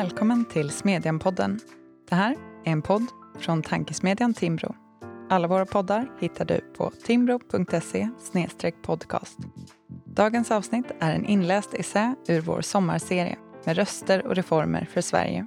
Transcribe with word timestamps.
Välkommen 0.00 0.44
till 0.44 0.70
Smedjan-podden. 0.70 1.60
Det 2.08 2.14
här 2.14 2.36
är 2.64 2.72
en 2.72 2.82
podd 2.82 3.06
från 3.38 3.62
tankesmedjan 3.62 4.34
Timbro. 4.34 4.74
Alla 5.30 5.48
våra 5.48 5.66
poddar 5.66 6.10
hittar 6.20 6.44
du 6.44 6.60
på 6.76 6.90
timbro.se 6.90 8.08
podcast. 8.82 9.38
Dagens 10.04 10.50
avsnitt 10.50 10.86
är 11.00 11.14
en 11.14 11.24
inläst 11.24 11.74
essä 11.74 12.14
ur 12.28 12.40
vår 12.40 12.60
sommarserie 12.60 13.38
med 13.64 13.76
röster 13.76 14.26
och 14.26 14.36
reformer 14.36 14.88
för 14.92 15.00
Sverige. 15.00 15.46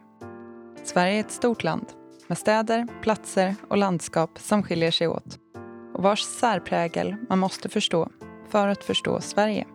Sverige 0.83 1.15
är 1.15 1.19
ett 1.19 1.31
stort 1.31 1.63
land 1.63 1.85
med 2.27 2.37
städer, 2.37 2.87
platser 3.01 3.55
och 3.67 3.77
landskap 3.77 4.39
som 4.39 4.63
skiljer 4.63 4.91
sig 4.91 5.07
åt 5.07 5.39
och 5.93 6.03
vars 6.03 6.21
särprägel 6.21 7.15
man 7.29 7.39
måste 7.39 7.69
förstå 7.69 8.09
för 8.49 8.67
att 8.67 8.83
förstå 8.83 9.21
Sverige. 9.21 9.65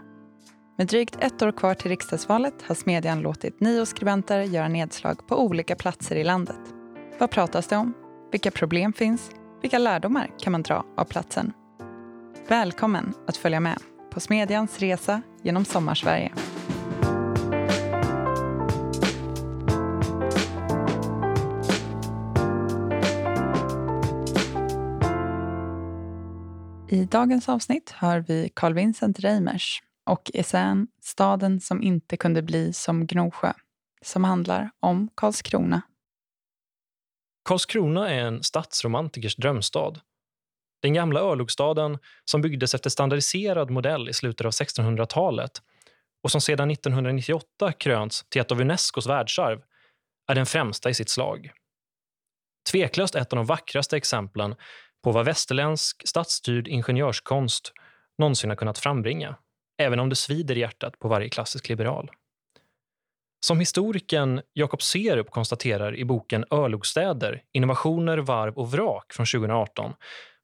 Med 0.79 0.87
drygt 0.87 1.17
ett 1.21 1.43
år 1.43 1.53
kvar 1.53 1.75
till 1.75 1.91
riksdagsvalet 1.91 2.63
har 2.63 2.75
Smedjan 2.75 3.21
låtit 3.21 3.61
nio 3.61 3.87
skribenter 3.87 4.41
göra 4.41 4.69
nedslag 4.69 5.27
på 5.27 5.45
olika 5.45 5.77
platser 5.77 6.17
i 6.17 6.25
landet. 6.25 6.61
Vad 7.19 7.31
pratas 7.31 7.67
det 7.67 7.77
om? 7.77 7.95
Vilka 8.33 8.51
problem 8.51 8.93
finns? 8.93 9.31
Vilka 9.63 9.79
lärdomar 9.79 10.31
kan 10.39 10.53
man 10.53 10.63
dra 10.63 10.85
av 10.97 11.05
platsen? 11.05 11.53
Välkommen 12.49 13.15
att 13.27 13.37
följa 13.37 13.61
med 13.61 13.79
på 14.11 14.21
Smedjans 14.21 14.79
resa 14.79 15.23
genom 15.43 15.65
Sommarsverige. 15.65 16.33
I 26.89 27.05
dagens 27.05 27.49
avsnitt 27.49 27.91
hör 27.91 28.25
vi 28.29 28.51
Carl 28.55 28.75
Vincent 28.75 29.21
Reimers 29.21 29.83
och 30.09 30.31
essän 30.35 30.89
Staden 31.03 31.61
som 31.61 31.83
inte 31.83 32.17
kunde 32.17 32.43
bli 32.43 32.73
som 32.73 33.07
Gnosjö 33.07 33.53
som 34.03 34.25
handlar 34.25 34.71
om 34.81 35.09
Karlskrona. 35.15 35.83
Karlskrona 37.45 38.11
är 38.11 38.21
en 38.21 38.43
stadsromantikers 38.43 39.37
drömstad. 39.37 40.01
Den 40.83 40.95
gamla 40.95 41.21
örlogsstaden 41.21 41.99
som 42.25 42.43
byggdes 42.43 42.75
efter 42.75 42.91
standardiserad 42.91 43.71
modell 43.71 44.09
i 44.09 44.13
slutet 44.13 44.47
av 44.47 44.53
1600-talet 44.53 45.63
och 46.23 46.31
som 46.31 46.41
sedan 46.41 46.71
1998 46.71 47.73
krönts 47.73 48.25
till 48.29 48.41
ett 48.41 48.53
av 48.53 48.61
Unescos 48.61 49.07
världsarv 49.07 49.63
är 50.31 50.35
den 50.35 50.47
främsta 50.47 50.91
i 50.91 50.95
sitt 50.95 51.09
slag. 51.09 51.51
Tveklöst 52.71 53.15
ett 53.15 53.33
av 53.33 53.37
de 53.37 53.47
vackraste 53.47 53.97
exemplen 53.97 54.55
på 55.05 55.13
vad 55.13 55.25
västerländsk 55.25 56.09
stadsstyrd 56.09 56.69
ingenjörskonst 56.69 57.73
någonsin 58.19 58.51
har 58.51 58.57
kunnat 58.57 58.79
frambringa, 58.79 59.37
även 59.79 60.01
om 60.01 60.09
det 60.09 60.17
svider 60.17 60.57
i 60.57 60.61
hjärtat 60.61 60.99
på 60.99 61.09
varje 61.09 61.29
klassisk 61.29 61.69
liberal. 61.69 62.11
Som 63.41 63.61
historikern 63.61 64.41
Jakob 64.53 64.83
Serup 64.83 65.31
konstaterar 65.31 65.97
i 65.97 66.05
boken 66.05 66.45
Örlogsstäder, 66.51 67.43
innovationer, 67.53 68.19
varv 68.19 68.59
och 68.59 68.71
vrak 68.71 69.13
från 69.13 69.27
2018 69.27 69.93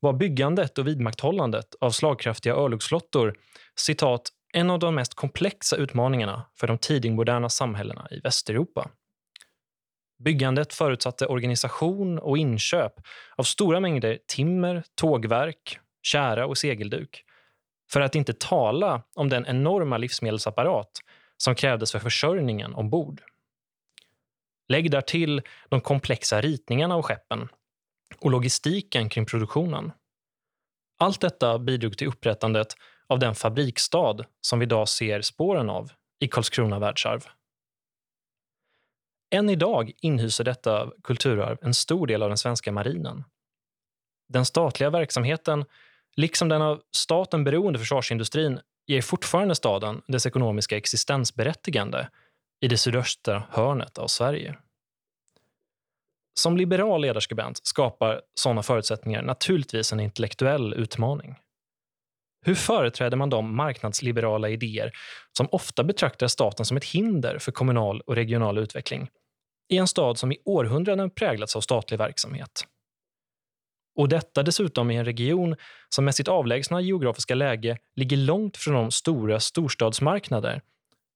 var 0.01 0.13
byggandet 0.13 0.79
och 0.79 0.87
vidmakthållandet 0.87 1.75
av 1.81 1.91
slagkraftiga 1.91 2.55
örlogsflottor 2.55 3.35
citat, 3.77 4.29
en 4.53 4.71
av 4.71 4.79
de 4.79 4.95
mest 4.95 5.15
komplexa 5.15 5.77
utmaningarna 5.77 6.47
för 6.61 6.67
de 6.67 6.79
tidigmoderna 6.79 7.49
samhällena 7.49 8.09
i 8.11 8.21
Västeuropa. 8.21 8.91
Byggandet 10.25 10.75
förutsatte 10.75 11.27
organisation 11.27 12.19
och 12.19 12.39
inköp 12.39 12.93
av 13.37 13.43
stora 13.43 13.81
mängder 13.81 14.19
timmer, 14.27 14.85
tågverk, 14.95 15.79
kära 16.03 16.47
och 16.47 16.59
segelduk. 16.59 17.25
För 17.91 18.01
att 18.01 18.15
inte 18.15 18.33
tala 18.33 19.03
om 19.15 19.29
den 19.29 19.47
enorma 19.47 19.99
livsmedelsapparat 19.99 20.91
som 21.37 21.55
krävdes 21.55 21.93
för 21.93 21.99
försörjningen 21.99 22.75
ombord. 22.75 23.23
Lägg 24.69 24.91
därtill 24.91 25.43
de 25.69 25.81
komplexa 25.81 26.41
ritningarna 26.41 26.95
av 26.95 27.03
skeppen 27.03 27.49
och 28.19 28.31
logistiken 28.31 29.09
kring 29.09 29.27
produktionen. 29.27 29.93
Allt 30.99 31.21
detta 31.21 31.59
bidrog 31.59 31.99
till 31.99 32.09
upprättandet 32.09 32.77
av 33.07 33.19
den 33.19 33.35
fabriksstad 33.35 34.17
som 34.41 34.59
vi 34.59 34.65
idag 34.65 34.89
ser 34.89 35.21
spåren 35.21 35.71
av 35.71 35.91
i 36.21 36.29
Karlskrona 36.29 36.79
världsarv. 36.79 37.25
Än 39.31 39.51
idag 39.51 39.93
inhyser 40.01 40.45
detta 40.45 40.91
kulturarv 41.03 41.59
en 41.63 41.75
stor 41.75 42.07
del 42.07 42.23
av 42.23 42.29
den 42.31 42.39
svenska 42.39 42.73
marinen. 42.73 43.25
Den 44.29 44.45
statliga 44.45 44.91
verksamheten, 44.91 45.65
liksom 46.17 46.49
den 46.49 46.63
av 46.63 46.83
staten 46.97 47.45
beroende 47.45 47.79
försvarsindustrin, 47.79 48.61
ger 48.87 49.03
fortfarande 49.03 49.55
staden 49.55 50.03
dess 50.07 50.27
ekonomiska 50.27 50.77
existensberättigande 50.77 52.09
i 52.61 52.69
det 52.69 52.77
sydöstra 52.77 53.43
hörnet 53.51 53.99
av 53.99 54.07
Sverige. 54.07 54.57
Som 56.41 56.57
liberal 56.57 57.01
ledarskribent 57.01 57.67
skapar 57.67 58.21
sådana 58.35 58.63
förutsättningar 58.63 59.23
naturligtvis 59.23 59.93
en 59.93 60.01
intellektuell 60.01 60.75
utmaning. 60.75 61.37
Hur 62.47 62.55
företräder 62.55 63.17
man 63.17 63.31
de 63.31 63.57
marknadsliberala 63.57 64.49
idéer 64.49 64.93
som 65.37 65.49
ofta 65.53 65.85
betraktar 65.85 66.27
staten 66.29 66.67
som 66.67 66.77
ett 66.77 66.85
hinder 66.85 67.39
för 67.39 67.53
kommunal 67.53 68.01
och 68.01 68.17
regional 68.17 68.59
utveckling 68.59 69.09
i 69.69 69.77
en 69.77 69.89
stad 69.89 70.19
som 70.19 70.33
i 70.33 70.39
århundraden 70.45 71.11
präglats 71.11 71.57
av 71.57 71.61
statlig 71.61 71.99
verksamhet? 71.99 72.65
Och 73.97 74.09
detta 74.09 74.43
dessutom 74.43 74.91
i 74.91 74.97
en 74.97 75.05
region 75.05 75.57
som 75.89 76.05
med 76.05 76.15
sitt 76.15 76.29
avlägsna 76.29 76.81
geografiska 76.81 77.35
läge 77.35 77.79
ligger 77.97 78.17
långt 78.17 78.57
från 78.57 78.75
de 78.75 78.91
stora 78.91 79.41
storstadsmarknader 79.41 80.63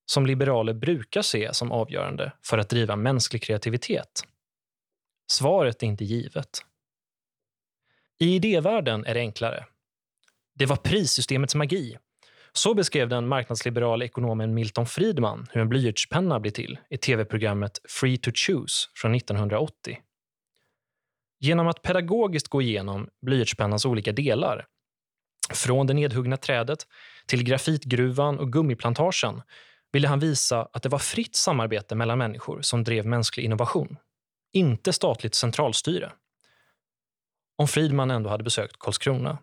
som 0.06 0.26
liberaler 0.26 0.72
brukar 0.72 1.22
se 1.22 1.54
som 1.54 1.72
avgörande 1.72 2.32
för 2.44 2.58
att 2.58 2.68
driva 2.68 2.96
mänsklig 2.96 3.42
kreativitet. 3.42 4.22
Svaret 5.30 5.82
är 5.82 5.86
inte 5.86 6.04
givet. 6.04 6.64
I 8.18 8.34
idévärlden 8.34 9.06
är 9.06 9.14
det 9.14 9.20
enklare. 9.20 9.64
Det 10.54 10.66
var 10.66 10.76
prissystemets 10.76 11.54
magi. 11.54 11.98
Så 12.52 12.74
beskrev 12.74 13.08
den 13.08 13.28
marknadsliberala 13.28 14.04
ekonomen 14.04 14.54
Milton 14.54 14.86
Friedman 14.86 15.46
hur 15.52 15.60
en 15.60 15.68
blyertspenna 15.68 16.40
blir 16.40 16.52
till 16.52 16.78
i 16.90 16.96
tv-programmet 16.96 17.80
Free 17.88 18.16
to 18.16 18.30
Choose 18.34 18.88
från 18.94 19.14
1980. 19.14 19.98
Genom 21.40 21.68
att 21.68 21.82
pedagogiskt 21.82 22.48
gå 22.48 22.62
igenom 22.62 23.08
blyertspennans 23.26 23.84
olika 23.84 24.12
delar, 24.12 24.66
från 25.54 25.86
det 25.86 25.94
nedhuggna 25.94 26.36
trädet 26.36 26.86
till 27.26 27.44
grafitgruvan 27.44 28.38
och 28.38 28.52
gummiplantagen, 28.52 29.42
ville 29.92 30.08
han 30.08 30.20
visa 30.20 30.68
att 30.72 30.82
det 30.82 30.88
var 30.88 30.98
fritt 30.98 31.36
samarbete 31.36 31.94
mellan 31.94 32.18
människor 32.18 32.62
som 32.62 32.84
drev 32.84 33.06
mänsklig 33.06 33.44
innovation, 33.44 33.96
inte 34.52 34.92
statligt 34.92 35.34
centralstyre. 35.34 36.12
Om 37.56 37.68
Friedman 37.68 38.10
ändå 38.10 38.30
hade 38.30 38.44
besökt 38.44 38.78
Karlskrona. 38.78 39.38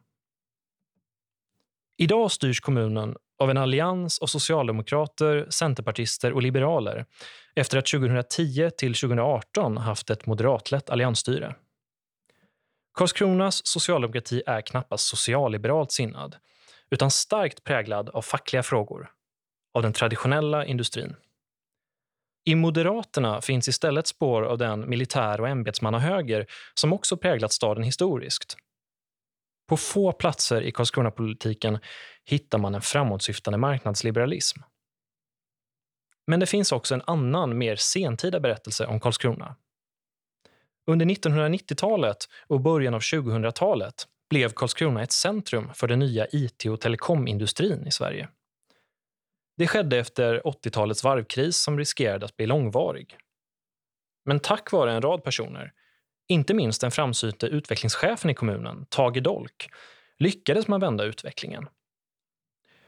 Idag 1.98 2.32
styrs 2.32 2.60
kommunen 2.60 3.16
av 3.40 3.50
en 3.50 3.58
allians 3.58 4.20
av 4.20 4.28
socialdemokrater, 4.28 5.48
centerpartister 5.50 6.34
och 6.34 6.42
liberaler 6.42 7.06
efter 7.56 7.78
att 7.78 7.86
2010 7.86 8.70
till 8.78 8.94
2018 8.94 9.78
haft 9.78 10.10
ett 10.10 10.26
moderatlett 10.26 10.90
alliansstyre. 10.90 11.56
Karlskronas 12.96 13.68
socialdemokrati 13.68 14.44
är 14.46 14.62
knappast 14.62 15.08
socialliberalt 15.08 15.92
sinnad 15.92 16.36
utan 16.92 17.12
starkt 17.12 17.64
präglad 17.64 18.10
av 18.10 18.22
fackliga 18.22 18.64
frågor, 18.64 19.12
av 19.74 19.82
den 19.82 19.94
traditionella 19.94 20.66
industrin. 20.66 21.16
I 22.46 22.56
Moderaterna 22.56 23.42
finns 23.42 23.68
istället 23.68 24.08
spår 24.08 24.44
av 24.44 24.58
den 24.58 24.90
militär 24.90 25.42
och 25.42 25.48
ämbetsmannahöger 25.48 26.48
som 26.74 26.94
också 26.94 27.18
präglat 27.18 27.52
staden 27.52 27.84
historiskt. 27.84 28.58
På 29.68 29.78
få 29.78 30.12
platser 30.12 30.62
i 30.62 30.72
Karlskronapolitiken 30.72 31.80
hittar 32.26 32.58
man 32.58 32.76
en 32.76 32.82
framåtsyftande 32.82 33.58
marknadsliberalism. 33.58 34.62
Men 36.28 36.40
det 36.40 36.46
finns 36.46 36.72
också 36.72 36.94
en 36.94 37.02
annan, 37.08 37.58
mer 37.58 37.76
sentida 37.76 38.40
berättelse 38.40 38.86
om 38.86 39.00
Karlskrona. 39.00 39.56
Under 40.88 41.06
1990-talet 41.06 42.18
och 42.48 42.62
början 42.62 42.94
av 42.94 43.02
2000-talet 43.02 44.08
blev 44.30 44.50
Karlskrona 44.50 45.04
ett 45.04 45.12
centrum 45.12 45.74
för 45.74 45.88
den 45.88 46.00
nya 46.00 46.28
IT 46.32 46.66
och 46.66 46.82
telekomindustrin 46.82 47.88
i 47.88 47.92
Sverige. 47.92 48.30
Det 49.58 49.68
skedde 49.68 49.98
efter 49.98 50.42
80-talets 50.42 51.04
varvkris 51.04 51.58
som 51.58 51.78
riskerade 51.78 52.26
att 52.26 52.38
bli 52.38 52.46
långvarig. 52.46 53.18
Men 54.26 54.40
tack 54.40 54.72
vare 54.72 54.94
en 54.94 55.02
rad 55.02 55.24
personer, 55.24 55.74
inte 56.28 56.54
minst 56.54 56.82
den 56.82 56.92
framsynte 56.92 57.48
utvecklingschefen 57.48 58.30
i 58.30 58.34
kommunen, 58.34 58.86
Tage 58.90 59.22
Dolk, 59.22 59.70
lyckades 60.18 60.68
man 60.68 60.80
vända 60.80 61.04
utvecklingen. 61.04 61.68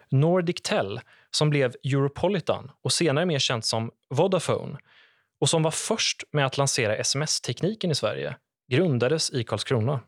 Nordic 0.10 0.62
Tel, 0.62 1.00
som 1.32 1.50
blev 1.50 1.76
Europolitan 1.84 2.72
och 2.82 2.94
senare 2.94 3.26
mer 3.26 3.40
känt 3.40 3.66
som 3.66 3.92
Vodafone, 4.10 4.78
och 5.42 5.50
som 5.50 5.64
var 5.64 5.72
först 5.72 6.24
med 6.32 6.46
att 6.46 6.58
lansera 6.58 6.96
sms-tekniken 6.96 7.92
i 7.92 7.96
Sverige 7.96 8.38
grundades 8.72 9.34
i 9.34 9.44
Karlskrona. 9.44 10.00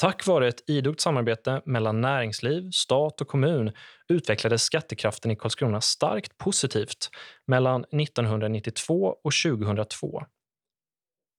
Tack 0.00 0.26
vare 0.26 0.48
ett 0.48 0.70
idogt 0.70 1.00
samarbete 1.00 1.62
mellan 1.64 2.00
näringsliv, 2.00 2.70
stat 2.70 3.20
och 3.20 3.28
kommun 3.28 3.72
utvecklades 4.08 4.62
skattekraften 4.62 5.30
i 5.30 5.36
Karlskrona 5.36 5.80
starkt 5.80 6.38
positivt 6.38 7.10
mellan 7.46 7.84
1992 7.84 9.16
och 9.24 9.32
2002 9.44 10.22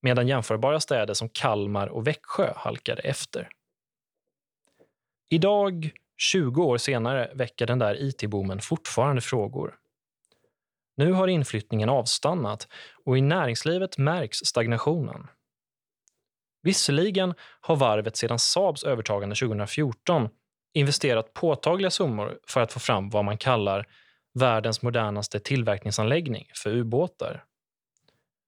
medan 0.02 0.28
jämförbara 0.28 0.80
städer 0.80 1.14
som 1.14 1.30
Kalmar 1.30 1.88
och 1.88 2.08
Växjö 2.08 2.54
halkade 2.56 3.02
efter. 3.02 3.50
Idag, 5.30 5.92
20 6.18 6.64
år 6.64 6.78
senare, 6.78 7.32
väcker 7.34 7.68
den 7.68 7.80
där 7.80 8.02
it-boomen 8.02 8.60
fortfarande 8.60 9.22
frågor. 9.22 9.76
Nu 11.00 11.12
har 11.12 11.28
inflyttningen 11.28 11.90
avstannat 11.90 12.68
och 13.06 13.18
i 13.18 13.22
näringslivet 13.22 13.98
märks 13.98 14.38
stagnationen. 14.38 15.28
Visserligen 16.62 17.34
har 17.62 17.76
varvet 17.76 18.18
sedan 18.18 18.40
Saabs 18.40 18.84
övertagande 18.84 19.36
2014 19.36 20.30
investerat 20.74 21.34
påtagliga 21.34 21.92
summor 21.92 22.40
för 22.48 22.62
att 22.62 22.74
få 22.74 22.80
fram 22.80 23.10
vad 23.10 23.26
man 23.26 23.38
kallar 23.38 23.88
världens 24.40 24.82
modernaste 24.82 25.40
tillverkningsanläggning 25.40 26.48
för 26.56 26.70
ubåtar. 26.70 27.44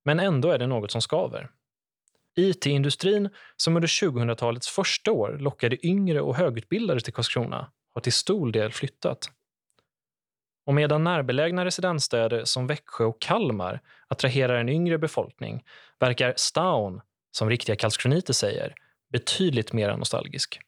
Men 0.06 0.20
ändå 0.20 0.50
är 0.50 0.60
det 0.60 0.68
något 0.68 0.92
som 0.92 1.02
skaver. 1.02 1.50
IT-industrin, 2.36 3.30
som 3.58 3.76
under 3.76 3.88
2000-talets 3.88 4.68
första 4.68 5.12
år 5.12 5.38
lockade 5.40 5.88
yngre 5.88 6.22
och 6.22 6.36
högutbildade 6.36 7.02
till 7.02 7.14
Karlskrona, 7.14 7.72
har 7.94 8.02
till 8.02 8.14
stor 8.14 8.52
del 8.52 8.72
flyttat. 8.72 9.30
Och 10.72 10.76
medan 10.76 11.04
närbelägna 11.04 11.66
residensstäder 11.66 12.46
som 12.46 12.68
Växjö 12.68 13.06
och 13.06 13.22
Kalmar 13.22 13.82
attraherar 14.08 14.56
en 14.56 14.70
yngre 14.70 14.98
befolkning 14.98 15.64
verkar 16.00 16.34
Staun, 16.38 17.02
som 17.32 17.50
riktiga 17.50 17.76
karlskroniter 17.76 18.34
säger, 18.34 18.76
betydligt 19.10 19.74
mer 19.74 19.98
nostalgisk. 19.98 20.60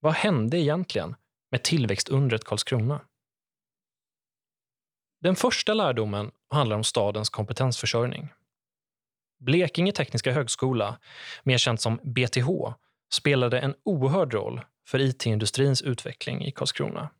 Vad 0.00 0.12
hände 0.12 0.58
egentligen 0.58 1.14
med 1.50 1.62
tillväxtundret 1.62 2.44
Karlskrona? 2.44 3.00
Den 5.20 5.36
första 5.36 5.74
lärdomen 5.74 6.30
handlar 6.50 6.76
om 6.76 6.84
stadens 6.84 7.30
kompetensförsörjning. 7.30 8.32
Blekinge 9.40 9.92
Tekniska 9.92 10.32
Högskola, 10.32 10.98
mer 11.42 11.58
känt 11.58 11.80
som 11.80 12.00
BTH, 12.02 12.48
spelade 13.12 13.60
en 13.60 13.74
oerhörd 13.84 14.34
roll 14.34 14.60
för 14.88 15.00
it-industrins 15.00 15.82
utveckling 15.82 16.44
i 16.44 16.50
Karlskrona. 16.50 17.10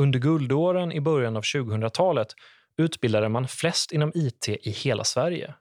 Under 0.00 0.18
guldåren 0.18 0.92
i 0.92 1.00
början 1.00 1.36
av 1.36 1.42
2000-talet 1.42 2.34
utbildade 2.76 3.28
man 3.28 3.48
flest 3.48 3.92
inom 3.92 4.12
IT 4.14 4.48
i 4.48 4.70
hela 4.70 5.04
Sverige. 5.04 5.54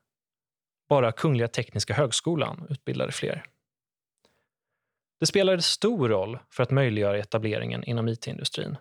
Bara 0.89 1.12
Kungliga 1.12 1.48
Tekniska 1.48 1.94
Högskolan 1.94 2.68
utbildade 2.69 3.12
fler. 3.12 3.45
Det 5.19 5.25
spelade 5.25 5.62
stor 5.62 6.10
roll 6.10 6.39
för 6.50 6.63
att 6.63 6.72
möjliggöra 6.72 7.18
etableringen 7.18 7.84
inom 7.84 8.07
it-industrin. 8.07 8.78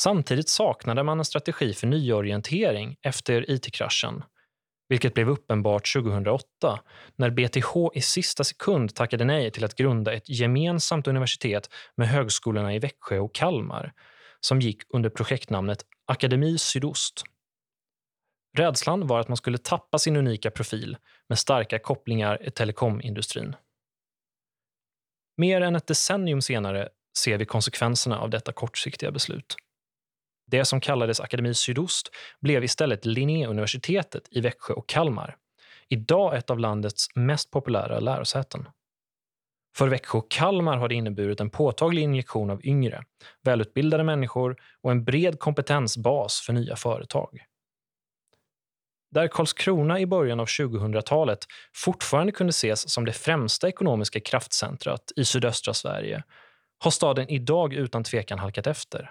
Samtidigt 0.00 0.48
saknade 0.48 1.02
man 1.02 1.18
en 1.18 1.24
strategi 1.24 1.74
för 1.74 1.86
nyorientering 1.86 2.96
efter 3.02 3.50
it-kraschen, 3.50 4.22
vilket 4.88 5.14
blev 5.14 5.28
uppenbart 5.28 5.92
2008 5.92 6.80
när 7.16 7.30
BTH 7.30 7.76
i 7.94 8.00
sista 8.00 8.44
sekund 8.44 8.94
tackade 8.94 9.24
nej 9.24 9.50
till 9.50 9.64
att 9.64 9.74
grunda 9.74 10.12
ett 10.12 10.28
gemensamt 10.28 11.08
universitet 11.08 11.70
med 11.96 12.08
högskolorna 12.08 12.74
i 12.74 12.78
Växjö 12.78 13.18
och 13.18 13.34
Kalmar 13.34 13.92
som 14.40 14.60
gick 14.60 14.82
under 14.88 15.10
projektnamnet 15.10 15.86
Akademi 16.06 16.58
Sydost. 16.58 17.22
Rädslan 18.58 19.06
var 19.06 19.20
att 19.20 19.28
man 19.28 19.36
skulle 19.36 19.58
tappa 19.58 19.98
sin 19.98 20.16
unika 20.16 20.50
profil 20.50 20.96
med 21.28 21.38
starka 21.38 21.78
kopplingar 21.78 22.46
i 22.48 22.50
telekomindustrin. 22.50 23.56
Mer 25.36 25.60
än 25.60 25.76
ett 25.76 25.86
decennium 25.86 26.42
senare 26.42 26.88
ser 27.18 27.38
vi 27.38 27.44
konsekvenserna 27.44 28.18
av 28.18 28.30
detta 28.30 28.52
kortsiktiga 28.52 29.10
beslut. 29.10 29.56
Det 30.46 30.64
som 30.64 30.80
kallades 30.80 31.20
Akademi 31.20 31.54
Sydost 31.54 32.10
blev 32.40 32.64
istället 32.64 33.04
Linnéuniversitetet 33.04 34.28
i 34.30 34.40
Växjö 34.40 34.74
och 34.74 34.88
Kalmar. 34.88 35.36
Idag 35.88 36.36
ett 36.36 36.50
av 36.50 36.58
landets 36.58 37.06
mest 37.14 37.50
populära 37.50 38.00
lärosäten. 38.00 38.68
För 39.76 39.88
Växjö 39.88 40.18
och 40.18 40.30
Kalmar 40.30 40.76
har 40.76 40.88
det 40.88 40.94
inneburit 40.94 41.40
en 41.40 41.50
påtaglig 41.50 42.02
injektion 42.02 42.50
av 42.50 42.66
yngre, 42.66 43.04
välutbildade 43.42 44.04
människor 44.04 44.56
och 44.82 44.90
en 44.90 45.04
bred 45.04 45.38
kompetensbas 45.38 46.40
för 46.46 46.52
nya 46.52 46.76
företag. 46.76 47.38
Där 49.10 49.28
Karlskrona 49.28 50.00
i 50.00 50.06
början 50.06 50.40
av 50.40 50.46
2000-talet 50.46 51.38
fortfarande 51.74 52.32
kunde 52.32 52.50
ses 52.50 52.92
som 52.92 53.04
det 53.04 53.12
främsta 53.12 53.68
ekonomiska 53.68 54.20
kraftcentrat 54.20 55.12
i 55.16 55.24
sydöstra 55.24 55.74
Sverige 55.74 56.22
har 56.78 56.90
staden 56.90 57.28
idag 57.28 57.74
utan 57.74 58.04
tvekan 58.04 58.38
halkat 58.38 58.66
efter. 58.66 59.10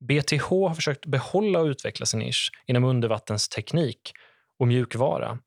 BTH 0.00 0.48
har 0.48 0.74
försökt 0.74 1.06
behålla 1.06 1.60
och 1.60 1.66
utveckla 1.66 2.06
sin 2.06 2.20
nisch 2.20 2.52
inom 2.66 2.84
undervattensteknik 2.84 4.12
och 4.58 4.68
mjukvara. 4.68 5.38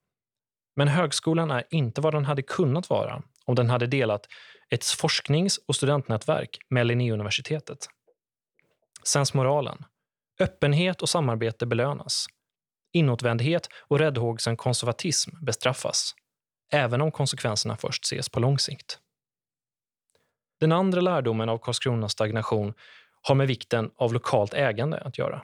Men 0.76 0.88
högskolan 0.88 1.52
är 1.52 1.64
inte 1.70 2.02
vad 2.02 2.14
den 2.14 2.26
hade 2.26 2.42
kunnat 2.42 2.90
vara 2.90 3.24
om 3.48 3.56
den 3.56 3.70
hade 3.70 3.88
delat 3.88 4.28
ett 4.70 4.86
forsknings 4.86 5.58
och 5.68 5.76
studentnätverk 5.76 6.58
med 6.70 6.88
Linnéuniversitetet. 6.88 7.88
Sensmoralen. 9.04 9.86
Öppenhet 10.40 11.02
och 11.02 11.10
samarbete 11.10 11.66
belönas. 11.66 12.26
Inåtvändhet 12.94 13.70
och 13.88 14.00
räddhågsen 14.00 14.58
konservatism 14.58 15.46
bestraffas, 15.46 16.16
även 16.72 17.02
om 17.02 17.12
konsekvenserna 17.12 17.78
först 17.78 18.06
ses 18.06 18.30
på 18.30 18.40
lång 18.40 18.60
sikt. 18.60 19.00
Den 20.60 20.72
andra 20.72 21.02
lärdomen 21.02 21.50
av 21.50 21.58
Karlskronas 21.58 22.12
stagnation 22.12 22.74
har 23.22 23.36
med 23.36 23.48
vikten 23.48 23.92
av 23.96 24.14
lokalt 24.14 24.54
ägande 24.54 24.98
att 24.98 25.18
göra. 25.18 25.42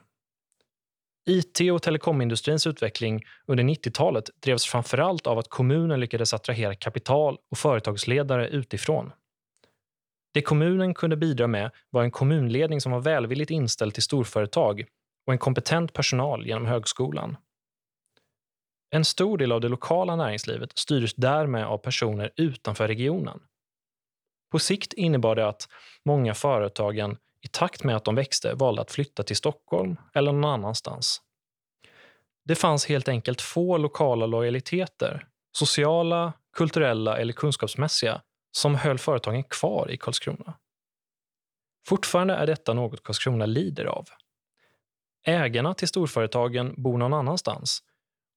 IT 1.26 1.72
och 1.72 1.82
telekomindustrins 1.82 2.68
utveckling 2.68 3.24
under 3.46 3.64
90-talet 3.64 4.30
drevs 4.40 4.66
framförallt 4.66 5.28
av 5.28 5.40
att 5.40 5.50
kommunen 5.50 6.00
lyckades 6.00 6.34
attrahera 6.34 6.76
kapital 6.76 7.38
och 7.52 7.58
företagsledare 7.58 8.48
utifrån. 8.48 9.12
Det 10.34 10.42
kommunen 10.42 10.94
kunde 10.94 11.18
bidra 11.18 11.48
med 11.48 11.72
var 11.90 12.04
en 12.04 12.12
kommunledning 12.12 12.82
som 12.82 12.92
var 12.92 13.00
välvilligt 13.00 13.52
inställd 13.52 13.94
till 13.94 14.04
storföretag 14.04 14.86
och 15.28 15.34
en 15.34 15.40
kompetent 15.40 15.94
personal 15.94 16.48
genom 16.48 16.66
högskolan. 16.66 17.38
En 18.90 19.06
stor 19.06 19.38
del 19.38 19.52
av 19.52 19.62
det 19.62 19.70
lokala 19.70 20.16
näringslivet 20.16 20.78
styrdes 20.78 21.14
därmed 21.14 21.66
av 21.66 21.78
personer 21.78 22.32
utanför 22.36 22.88
regionen. 22.88 23.40
På 24.52 24.60
sikt 24.60 24.94
innebar 24.94 25.36
det 25.36 25.48
att 25.48 25.68
många 26.06 26.34
företagen 26.34 27.18
i 27.44 27.48
takt 27.48 27.84
med 27.84 27.96
att 27.96 28.06
de 28.06 28.16
växte 28.16 28.54
valde 28.54 28.82
att 28.82 28.92
flytta 28.92 29.24
till 29.24 29.36
Stockholm 29.36 29.96
eller 30.14 30.32
någon 30.32 30.52
annanstans. 30.52 31.22
Det 32.46 32.56
fanns 32.56 32.86
helt 32.86 33.08
enkelt 33.08 33.42
få 33.42 33.78
lokala 33.78 34.26
lojaliteter, 34.26 35.28
sociala, 35.52 36.34
kulturella 36.54 37.18
eller 37.18 37.34
kunskapsmässiga, 37.34 38.22
som 38.52 38.76
höll 38.76 38.98
företagen 38.98 39.44
kvar 39.44 39.92
i 39.92 39.98
Karlskrona. 39.98 40.54
Fortfarande 41.88 42.34
är 42.34 42.48
detta 42.48 42.74
något 42.74 43.04
Karlskrona 43.04 43.46
lider 43.46 43.86
av. 43.86 44.06
Ägarna 45.26 45.74
till 45.74 45.88
storföretagen 45.88 46.74
bor 46.78 46.98
någon 46.98 47.14
annanstans 47.14 47.84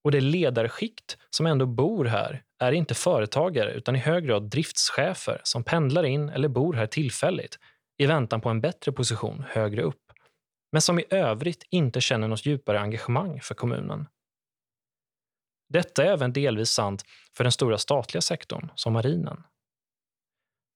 och 0.04 0.10
det 0.10 0.20
ledarskikt 0.20 1.18
som 1.30 1.46
ändå 1.46 1.66
bor 1.66 2.04
här 2.04 2.42
är 2.58 2.72
inte 2.72 2.94
företagare 2.94 3.72
utan 3.72 3.96
i 3.96 3.98
hög 3.98 4.26
grad 4.26 4.42
driftschefer 4.42 5.40
som 5.44 5.64
pendlar 5.64 6.04
in 6.04 6.28
eller 6.28 6.48
bor 6.48 6.74
här 6.74 6.86
tillfälligt 6.86 7.58
i 7.98 8.06
väntan 8.06 8.40
på 8.40 8.48
en 8.48 8.60
bättre 8.60 8.92
position 8.92 9.44
högre 9.48 9.82
upp, 9.82 10.12
men 10.72 10.82
som 10.82 10.98
i 10.98 11.04
övrigt 11.10 11.64
inte 11.70 12.00
känner 12.00 12.28
något 12.28 12.46
djupare 12.46 12.80
engagemang 12.80 13.40
för 13.40 13.54
kommunen. 13.54 14.06
Detta 15.68 16.04
är 16.04 16.08
även 16.08 16.32
delvis 16.32 16.70
sant 16.70 17.04
för 17.36 17.44
den 17.44 17.52
stora 17.52 17.78
statliga 17.78 18.20
sektorn, 18.20 18.70
som 18.74 18.92
marinen. 18.92 19.42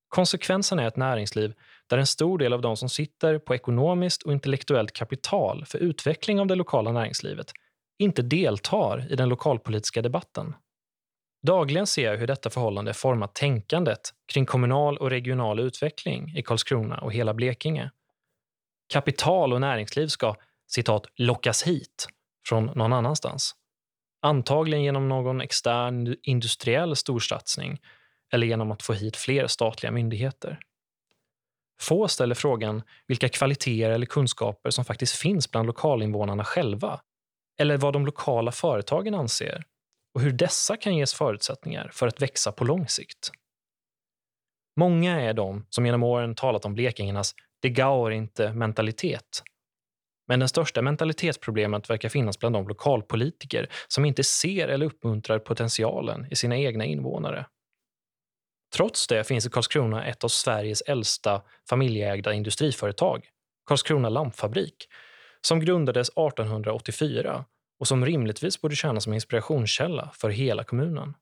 Konsekvensen 0.09 0.79
är 0.79 0.87
ett 0.87 0.97
näringsliv 0.97 1.55
där 1.87 1.99
en 1.99 2.07
stor 2.07 2.39
del 2.39 2.53
av 2.53 2.61
de 2.61 2.77
som 2.77 2.89
sitter 2.89 3.39
på 3.39 3.55
ekonomiskt 3.55 4.23
och 4.23 4.33
intellektuellt 4.33 4.93
kapital 4.93 5.65
för 5.65 5.79
utveckling 5.79 6.41
av 6.41 6.47
det 6.47 6.55
lokala 6.55 6.93
näringslivet 6.93 7.53
inte 7.99 8.23
deltar 8.23 9.13
i 9.13 9.17
den 9.17 9.29
lokalpolitiska 9.29 10.03
debatten. 10.03 10.55
Dagligen 11.43 11.87
ser 11.87 12.11
jag 12.11 12.19
hur 12.19 12.27
detta 12.27 12.51
förhållande 12.51 12.95
format 12.95 13.35
tänkandet 13.35 14.01
kring 14.33 14.47
kommunal 14.47 14.99
och 14.99 15.11
regional 15.11 15.61
utveckling 15.61 16.37
i 16.37 16.43
Karlskrona 16.43 16.99
och 16.99 17.13
hela 17.13 17.35
Blekinge. 17.35 17.91
Kapital 18.93 19.53
och 19.53 19.61
näringsliv 19.61 20.07
ska 20.07 20.37
citat, 20.67 21.07
lockas 21.17 21.63
hit 21.63 22.09
från 22.49 22.67
någon 22.67 22.93
annanstans. 22.93 23.55
Antagligen 24.23 24.83
genom 24.83 25.09
någon 25.09 25.41
extern 25.41 26.17
industriell 26.23 26.97
storsatsning 26.97 27.81
eller 28.33 28.47
genom 28.47 28.71
att 28.71 28.83
få 28.83 28.93
hit 28.93 29.17
fler 29.17 29.47
statliga 29.47 29.93
myndigheter. 29.93 30.59
Få 31.81 32.09
ställer 32.09 32.35
frågan 32.35 32.83
vilka 33.07 33.29
kvaliteter 33.29 33.91
eller 33.91 34.07
kunskaper 34.07 34.71
som 34.71 34.85
faktiskt 34.85 35.15
finns 35.17 35.51
bland 35.51 35.67
lokalinvånarna 35.67 36.45
själva 36.45 37.01
eller 37.59 37.77
vad 37.77 37.93
de 37.93 38.07
lokala 38.07 38.53
företagen 38.53 39.15
anser 39.15 39.65
och 40.15 40.21
hur 40.21 40.33
dessa 40.33 40.77
kan 40.77 40.97
ges 40.97 41.15
förutsättningar 41.15 41.91
för 41.93 42.07
att 42.07 42.23
växa 42.23 42.53
på 42.53 42.65
lång 42.65 42.89
sikt. 42.89 43.31
Många 44.77 45.21
är 45.21 45.35
de 45.35 45.67
som 45.71 45.87
genom 45.87 46.03
åren 46.03 46.35
talat 46.35 46.65
om 46.65 46.75
blekingarnas 46.75 47.35
“det 47.63 47.71
gaur 47.71 48.11
inte”-mentalitet. 48.11 49.43
Men 50.29 50.41
det 50.41 50.49
största 50.49 50.83
mentalitetsproblemet 50.83 51.91
verkar 51.91 52.09
finnas 52.09 52.39
bland 52.39 52.55
de 52.55 52.69
lokalpolitiker 52.69 53.69
som 53.89 54.05
inte 54.05 54.25
ser 54.25 54.69
eller 54.69 54.87
uppmuntrar 54.87 55.39
potentialen 55.39 56.27
i 56.31 56.37
sina 56.37 56.57
egna 56.57 56.85
invånare. 56.85 57.47
Trots 58.75 59.07
det 59.07 59.25
finns 59.25 59.47
i 59.47 59.51
Karlskrona 59.51 60.05
ett 60.05 60.25
av 60.25 60.29
Sveriges 60.29 60.81
äldsta 60.81 61.43
familjeägda 61.69 62.33
industriföretag, 62.33 63.29
Karlskrona 63.67 64.09
lampfabrik, 64.09 64.87
som 65.41 65.61
grundades 65.61 66.09
1884 66.09 67.45
och 67.81 67.89
som 67.89 68.07
rimligtvis 68.07 68.61
borde 68.61 68.77
tjäna 68.77 69.01
som 69.01 69.13
inspirationskälla 69.13 70.11
för 70.15 70.31
hela 70.31 70.65
kommunen. 70.65 71.15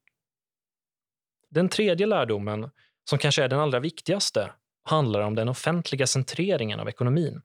Den 1.51 1.69
tredje 1.69 2.07
lärdomen, 2.07 2.71
som 3.11 3.19
kanske 3.19 3.45
är 3.45 3.49
den 3.49 3.61
allra 3.61 3.81
viktigaste, 3.81 4.53
handlar 4.85 5.21
om 5.21 5.35
den 5.35 5.49
offentliga 5.49 6.07
centreringen 6.07 6.81
av 6.81 6.89
ekonomin 6.89 7.43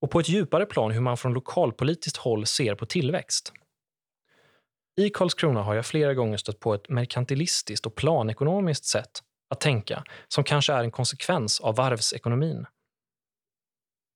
och 0.00 0.10
på 0.10 0.20
ett 0.20 0.28
djupare 0.28 0.66
plan 0.66 0.90
hur 0.90 1.00
man 1.00 1.16
från 1.16 1.32
lokalpolitiskt 1.32 2.16
håll 2.16 2.46
ser 2.46 2.74
på 2.74 2.86
tillväxt. 2.86 3.52
I 4.96 5.10
Karlskrona 5.10 5.62
har 5.62 5.74
jag 5.74 5.86
flera 5.86 6.14
gånger 6.14 6.36
stött 6.36 6.60
på 6.60 6.74
ett 6.74 6.88
merkantilistiskt 6.88 7.86
och 7.86 7.94
planekonomiskt 7.94 8.84
sätt 8.84 9.10
att 9.48 9.60
tänka 9.60 10.04
som 10.28 10.44
kanske 10.44 10.72
är 10.72 10.84
en 10.84 10.90
konsekvens 10.90 11.60
av 11.60 11.76
varvsekonomin. 11.76 12.66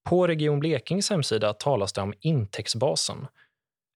På 0.09 0.27
Region 0.27 0.61
Blekinges 0.61 1.11
hemsida 1.11 1.53
talas 1.53 1.93
det 1.93 2.01
om 2.01 2.15
intäktsbasen, 2.21 3.27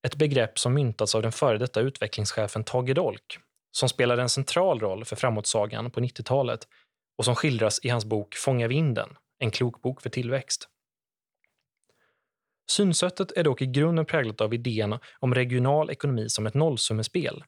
ett 0.02 0.16
begrepp 0.16 0.58
som 0.58 0.74
myntats 0.74 1.14
av 1.14 1.22
den 1.22 1.32
före 1.32 1.58
detta 1.58 1.80
utvecklingschefen 1.80 2.64
Tage 2.64 2.94
Dolk, 2.94 3.38
som 3.70 3.88
spelade 3.88 4.22
en 4.22 4.28
central 4.28 4.80
roll 4.80 5.04
för 5.04 5.16
framåtsagan 5.16 5.90
på 5.90 6.00
90-talet 6.00 6.68
och 7.18 7.24
som 7.24 7.34
skildras 7.34 7.80
i 7.82 7.88
hans 7.88 8.04
bok 8.04 8.34
Fånga 8.34 8.68
vinden, 8.68 9.16
en 9.38 9.50
klok 9.50 9.82
bok 9.82 10.02
för 10.02 10.10
tillväxt. 10.10 10.68
Synsättet 12.70 13.32
är 13.32 13.44
dock 13.44 13.62
i 13.62 13.66
grunden 13.66 14.06
präglat 14.06 14.40
av 14.40 14.54
idén 14.54 14.98
om 15.18 15.34
regional 15.34 15.90
ekonomi 15.90 16.28
som 16.28 16.46
ett 16.46 16.54
nollsummespel, 16.54 17.44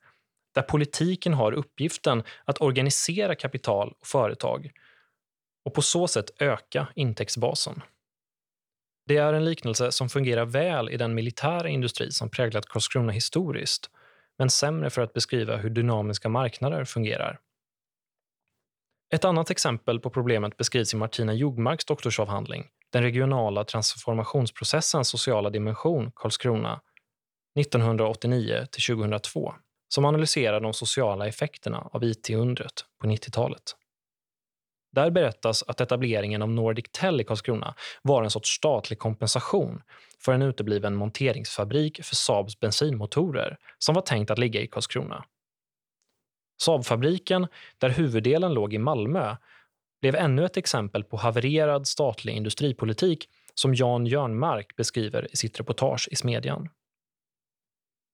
där 0.54 0.62
politiken 0.62 1.34
har 1.34 1.52
uppgiften 1.52 2.22
att 2.44 2.60
organisera 2.60 3.34
kapital 3.34 3.94
och 4.00 4.06
företag 4.06 4.70
och 5.64 5.74
på 5.74 5.82
så 5.82 6.08
sätt 6.08 6.30
öka 6.38 6.88
intäktsbasen. 6.94 7.82
Det 9.06 9.16
är 9.16 9.32
en 9.32 9.44
liknelse 9.44 9.92
som 9.92 10.08
fungerar 10.08 10.44
väl 10.44 10.90
i 10.90 10.96
den 10.96 11.14
militära 11.14 11.68
industri 11.68 12.12
som 12.12 12.30
präglat 12.30 12.66
Karlskrona 12.66 13.12
historiskt, 13.12 13.90
men 14.38 14.50
sämre 14.50 14.90
för 14.90 15.02
att 15.02 15.12
beskriva 15.12 15.56
hur 15.56 15.70
dynamiska 15.70 16.28
marknader 16.28 16.84
fungerar. 16.84 17.40
Ett 19.14 19.24
annat 19.24 19.50
exempel 19.50 20.00
på 20.00 20.10
problemet 20.10 20.56
beskrivs 20.56 20.94
i 20.94 20.96
Martina 20.96 21.34
Jogmarks 21.34 21.84
doktorsavhandling 21.84 22.68
Den 22.90 23.02
regionala 23.02 23.64
transformationsprocessens 23.64 25.08
sociala 25.08 25.50
dimension, 25.50 26.12
Karlskrona, 26.14 26.80
1989 27.60 28.66
2002, 28.86 29.54
som 29.88 30.04
analyserar 30.04 30.60
de 30.60 30.72
sociala 30.72 31.26
effekterna 31.26 31.88
av 31.92 32.04
IT-undret 32.04 32.84
på 33.00 33.06
90-talet. 33.06 33.76
Där 34.92 35.10
berättas 35.10 35.62
att 35.62 35.80
etableringen 35.80 36.42
av 36.42 36.50
Nordic 36.50 36.84
Tel 36.92 37.20
i 37.20 37.24
Karlskrona 37.24 37.74
var 38.02 38.22
en 38.22 38.30
sorts 38.30 38.50
statlig 38.50 38.98
kompensation 38.98 39.82
för 40.18 40.32
en 40.32 40.42
utebliven 40.42 40.94
monteringsfabrik 40.94 42.04
för 42.04 42.16
Saabs 42.16 42.60
bensinmotorer 42.60 43.56
som 43.78 43.94
var 43.94 44.02
tänkt 44.02 44.30
att 44.30 44.38
ligga 44.38 44.60
i 44.60 44.66
Karlskrona. 44.66 45.24
Saabfabriken, 46.62 47.46
där 47.78 47.90
huvuddelen 47.90 48.54
låg 48.54 48.74
i 48.74 48.78
Malmö, 48.78 49.36
blev 50.00 50.16
ännu 50.16 50.44
ett 50.44 50.56
exempel 50.56 51.04
på 51.04 51.16
havererad 51.16 51.86
statlig 51.86 52.32
industripolitik 52.32 53.28
som 53.54 53.74
Jan 53.74 54.06
Jörnmark 54.06 54.76
beskriver 54.76 55.32
i 55.32 55.36
sitt 55.36 55.60
reportage 55.60 56.08
i 56.10 56.16
Smedjan. 56.16 56.68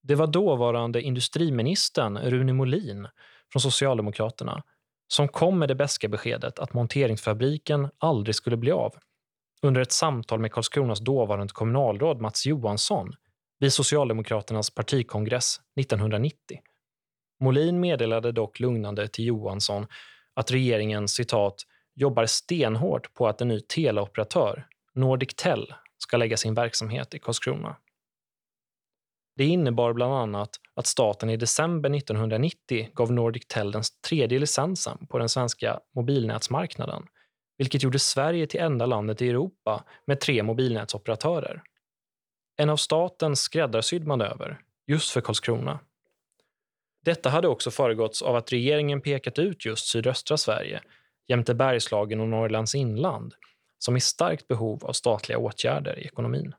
Det 0.02 0.14
var 0.14 0.26
dåvarande 0.26 1.02
industriministern 1.02 2.18
Rune 2.18 2.52
Molin 2.52 3.08
från 3.52 3.60
Socialdemokraterna 3.60 4.62
som 5.08 5.28
kom 5.28 5.58
med 5.58 5.68
det 5.68 5.74
bästa 5.74 6.08
beskedet 6.08 6.58
att 6.58 6.74
monteringsfabriken 6.74 7.88
aldrig 7.98 8.34
skulle 8.34 8.56
bli 8.56 8.70
av 8.70 8.94
under 9.62 9.80
ett 9.80 9.92
samtal 9.92 10.38
med 10.40 10.52
Karlskronas 10.52 11.00
dåvarande 11.00 11.52
kommunalråd 11.52 12.20
Mats 12.20 12.46
Johansson 12.46 13.12
vid 13.58 13.72
Socialdemokraternas 13.72 14.70
partikongress 14.70 15.60
1990. 15.80 16.36
Molin 17.40 17.80
meddelade 17.80 18.32
dock 18.32 18.60
lugnande 18.60 19.08
till 19.08 19.24
Johansson 19.24 19.86
att 20.34 20.50
regeringen 20.50 21.08
citat 21.08 21.54
jobbar 21.94 22.26
stenhårt 22.26 23.14
på 23.14 23.28
att 23.28 23.40
en 23.40 23.48
ny 23.48 23.60
teleoperatör, 23.60 24.66
Nordic 24.94 25.34
Tel, 25.34 25.74
ska 25.98 26.16
lägga 26.16 26.36
sin 26.36 26.54
verksamhet 26.54 27.14
i 27.14 27.18
Karlskrona. 27.18 27.76
Det 29.38 29.44
innebar 29.44 29.92
bland 29.92 30.14
annat 30.14 30.50
att 30.74 30.86
staten 30.86 31.30
i 31.30 31.36
december 31.36 31.96
1990 31.96 32.88
gav 32.94 33.12
Nordic 33.12 33.46
Tel 33.46 33.72
den 33.72 33.82
tredje 34.08 34.38
licensen 34.38 35.06
på 35.06 35.18
den 35.18 35.28
svenska 35.28 35.80
mobilnätsmarknaden, 35.94 37.06
vilket 37.58 37.82
gjorde 37.82 37.98
Sverige 37.98 38.46
till 38.46 38.60
enda 38.60 38.86
landet 38.86 39.22
i 39.22 39.28
Europa 39.28 39.84
med 40.06 40.20
tre 40.20 40.42
mobilnätsoperatörer. 40.42 41.62
En 42.56 42.70
av 42.70 42.76
statens 42.76 43.40
skräddarsydd 43.40 44.06
manöver, 44.06 44.60
just 44.86 45.10
för 45.10 45.20
Karlskrona. 45.20 45.80
Detta 47.04 47.30
hade 47.30 47.48
också 47.48 47.70
föregåtts 47.70 48.22
av 48.22 48.36
att 48.36 48.52
regeringen 48.52 49.00
pekat 49.00 49.38
ut 49.38 49.64
just 49.64 49.86
sydöstra 49.86 50.36
Sverige 50.36 50.80
jämte 51.28 51.54
Bergslagen 51.54 52.20
och 52.20 52.28
Norrlands 52.28 52.74
inland 52.74 53.34
som 53.78 53.96
i 53.96 54.00
starkt 54.00 54.48
behov 54.48 54.84
av 54.84 54.92
statliga 54.92 55.38
åtgärder 55.38 55.98
i 55.98 56.04
ekonomin. 56.04 56.54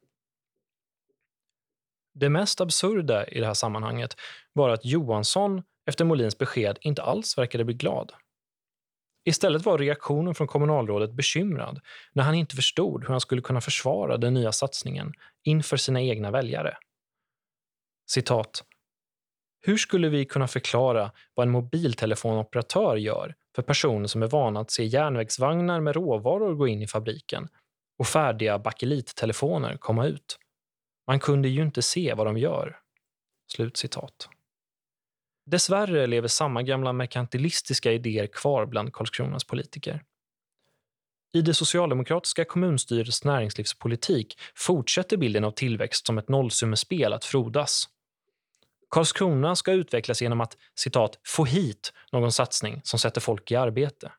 Det 2.13 2.30
mest 2.30 2.62
absurda 2.62 3.28
i 3.28 3.39
det 3.39 3.46
här 3.46 3.54
sammanhanget 3.54 4.16
var 4.54 4.70
att 4.70 4.86
Johansson 4.86 5.63
efter 5.89 6.06
Molins 6.06 6.38
besked 6.38 6.78
inte 6.82 7.04
alls 7.04 7.38
verkade 7.38 7.66
bli 7.66 7.74
glad. 7.74 8.12
Istället 9.25 9.66
var 9.66 9.78
reaktionen 9.78 10.36
från 10.36 10.48
kommunalrådet 10.48 11.13
bekymrad 11.13 11.80
när 12.13 12.24
han 12.24 12.36
inte 12.36 12.56
förstod 12.56 13.04
hur 13.04 13.10
han 13.10 13.22
skulle 13.22 13.42
kunna 13.42 13.62
försvara 13.62 14.18
den 14.18 14.34
nya 14.34 14.51
satsningen 14.51 15.13
inför 15.44 15.78
sina 15.78 16.01
egna 16.01 16.32
väljare. 16.32 16.78
Citat. 18.10 18.63
Hur 19.62 19.78
skulle 19.78 20.10
vi 20.10 20.25
kunna 20.25 20.48
förklara 20.48 21.12
vad 21.36 21.48
en 21.48 21.51
mobiltelefonoperatör 21.51 22.96
gör 22.96 23.36
för 23.56 23.62
personer 23.62 24.08
som 24.08 24.24
är 24.24 24.28
vana 24.28 24.60
att 24.60 24.72
se 24.72 24.84
järnvägsvagnar 24.84 25.80
med 25.82 25.96
råvaror 25.96 26.56
gå 26.56 26.68
in 26.68 26.82
i 26.82 26.88
fabriken 26.88 27.48
och 28.00 28.08
färdiga 28.08 28.60
bakelittelefoner 28.60 29.78
komma 29.78 30.06
ut? 30.06 30.38
Man 31.10 31.20
kunde 31.20 31.50
ju 31.50 31.62
inte 31.62 31.82
se 31.82 32.13
vad 32.13 32.28
de 32.28 32.38
gör. 32.38 32.80
Slutcitat. 33.48 34.30
Dessvärre 35.46 36.08
lever 36.08 36.28
samma 36.28 36.63
gamla 36.63 36.94
merkantilistiska 36.94 37.92
idéer 37.92 38.28
kvar 38.28 38.66
bland 38.66 38.94
Karlskronas 38.94 39.44
politiker. 39.44 40.04
I 41.34 41.42
det 41.42 41.54
socialdemokratiska 41.54 42.46
kommunstyrets 42.46 43.24
näringslivspolitik 43.24 44.39
fortsätter 44.56 45.18
bilden 45.18 45.44
av 45.44 45.51
tillväxt 45.51 46.08
som 46.08 46.18
ett 46.18 46.30
nollsummespel 46.30 47.13
att 47.13 47.25
frodas. 47.25 47.89
Karlskrona 48.89 49.56
ska 49.56 49.72
utvecklas 49.72 50.22
genom 50.22 50.42
att 50.42 50.58
citat, 50.75 51.20
få 51.28 51.46
hit 51.46 51.94
någon 52.12 52.32
satsning 52.32 52.82
som 52.84 53.00
sätter 53.00 53.22
folk 53.22 53.51
i 53.51 53.56
arbete. 53.56 54.12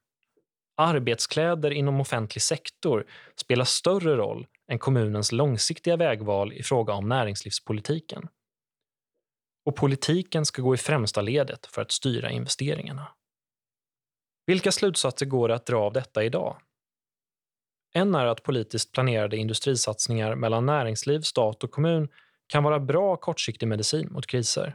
Arbetskläder 0.76 1.70
inom 1.70 2.00
offentlig 2.00 2.42
sektor 2.42 3.06
spelar 3.36 3.64
större 3.64 4.16
roll 4.16 4.46
än 4.70 4.78
kommunens 4.78 5.32
långsiktiga 5.32 5.96
vägval 5.96 6.52
i 6.52 6.62
fråga 6.62 6.92
om 6.92 7.08
näringslivspolitiken. 7.08 8.28
Och 9.64 9.76
politiken 9.76 10.46
ska 10.46 10.62
gå 10.62 10.74
i 10.74 10.78
främsta 10.78 11.20
ledet 11.20 11.66
för 11.66 11.82
att 11.82 11.90
styra 11.90 12.30
investeringarna. 12.30 13.08
Vilka 14.46 14.72
slutsatser 14.72 15.26
går 15.26 15.48
det 15.48 15.54
att 15.54 15.66
dra 15.66 15.80
av 15.80 15.92
detta 15.92 16.24
idag? 16.24 16.60
En 17.92 18.14
är 18.14 18.26
att 18.26 18.42
politiskt 18.42 18.92
planerade 18.92 19.36
industrisatsningar 19.36 20.34
mellan 20.34 20.66
näringsliv, 20.66 21.20
stat 21.20 21.64
och 21.64 21.70
kommun 21.70 22.08
kan 22.46 22.64
vara 22.64 22.80
bra 22.80 23.16
kortsiktig 23.16 23.68
medicin 23.68 24.12
mot 24.12 24.26
kriser. 24.26 24.74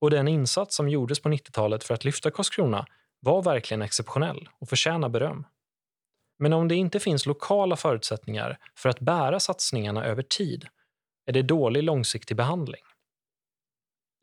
Och 0.00 0.10
den 0.10 0.28
insats 0.28 0.76
som 0.76 0.88
gjordes 0.88 1.20
på 1.20 1.28
90-talet 1.28 1.84
för 1.84 1.94
att 1.94 2.04
lyfta 2.04 2.30
Karlskrona 2.30 2.86
var 3.20 3.42
verkligen 3.42 3.82
exceptionell 3.82 4.48
och 4.58 4.68
förtjänar 4.68 5.08
beröm. 5.08 5.44
Men 6.40 6.52
om 6.52 6.68
det 6.68 6.74
inte 6.74 7.00
finns 7.00 7.26
lokala 7.26 7.76
förutsättningar 7.76 8.58
för 8.76 8.88
att 8.88 9.00
bära 9.00 9.40
satsningarna 9.40 10.04
över 10.04 10.22
tid 10.22 10.66
är 11.26 11.32
det 11.32 11.42
dålig 11.42 11.82
långsiktig 11.82 12.36
behandling. 12.36 12.80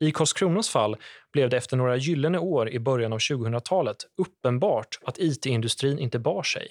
I 0.00 0.12
Karlskronas 0.12 0.68
fall 0.68 0.96
blev 1.32 1.50
det 1.50 1.56
efter 1.56 1.76
några 1.76 1.96
gyllene 1.96 2.38
år 2.38 2.70
i 2.70 2.78
början 2.78 3.12
av 3.12 3.18
2000-talet 3.18 3.96
uppenbart 4.16 4.98
att 5.02 5.18
IT-industrin 5.18 5.98
inte 5.98 6.18
bar 6.18 6.42
sig. 6.42 6.68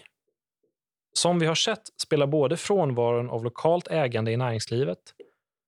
Som 1.13 1.39
vi 1.39 1.45
har 1.45 1.55
sett 1.55 1.81
spelar 2.01 2.27
både 2.27 2.57
frånvaron 2.57 3.29
av 3.29 3.43
lokalt 3.43 3.87
ägande 3.87 4.31
i 4.31 4.37
näringslivet, 4.37 4.99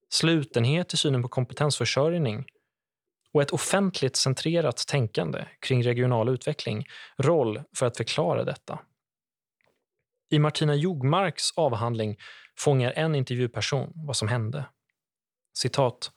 slutenhet 0.10 0.94
i 0.94 0.98
synen 0.98 1.22
på 1.22 1.28
kompetensförsörjning 1.28 2.46
och 3.34 3.42
ett 3.42 3.52
offentligt 3.52 4.16
centrerat 4.16 4.88
tänkande 4.88 5.46
kring 5.60 5.84
regional 5.84 6.30
utveckling 6.30 6.86
roll 7.18 7.62
för 7.76 7.86
att 7.86 7.98
förklara 7.98 8.44
detta. 8.44 8.80
I 10.30 10.40
Martina 10.40 10.76
Jogmarks 10.76 11.52
avhandling 11.56 12.18
fångar 12.60 12.94
en 12.96 13.16
intervjuperson 13.16 13.92
vad 13.96 14.16
som 14.16 14.28
hände. 14.28 14.66
Citat. 15.58 16.12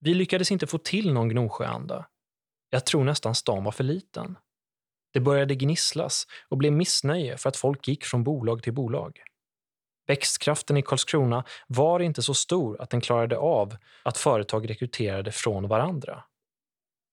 Vi 0.00 0.14
lyckades 0.14 0.50
inte 0.50 0.66
få 0.66 0.78
till 0.78 1.12
någon 1.12 1.28
Gnosjöanda. 1.28 2.06
Jag 2.70 2.86
tror 2.86 3.04
nästan 3.04 3.34
stan 3.34 3.64
var 3.64 3.72
för 3.72 3.84
liten. 3.84 4.38
Det 5.12 5.20
började 5.20 5.54
gnisslas 5.54 6.26
och 6.48 6.58
blev 6.58 6.72
missnöje 6.72 7.36
för 7.36 7.48
att 7.48 7.56
folk 7.56 7.88
gick 7.88 8.04
från 8.04 8.24
bolag 8.24 8.62
till 8.62 8.72
bolag. 8.72 9.20
Växtkraften 10.06 10.76
i 10.76 10.82
Karlskrona 10.82 11.44
var 11.66 12.00
inte 12.00 12.22
så 12.22 12.34
stor 12.34 12.80
att 12.80 12.90
den 12.90 13.00
klarade 13.00 13.36
av 13.36 13.76
att 14.02 14.18
företag 14.18 14.70
rekryterade 14.70 15.32
från 15.32 15.68
varandra. 15.68 16.24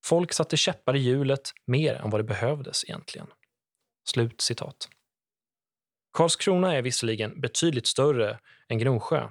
Folk 0.05 0.33
satte 0.33 0.57
käppar 0.57 0.95
i 0.95 0.99
hjulet 0.99 1.51
mer 1.65 1.95
än 1.95 2.09
vad 2.09 2.19
det 2.19 2.23
behövdes 2.23 2.83
egentligen. 2.83 3.27
Slut 4.09 4.41
citat. 4.41 4.89
Karlskrona 6.13 6.75
är 6.75 6.81
visserligen 6.81 7.41
betydligt 7.41 7.87
större 7.87 8.39
än 8.67 8.79
Gnosjö, 8.79 9.29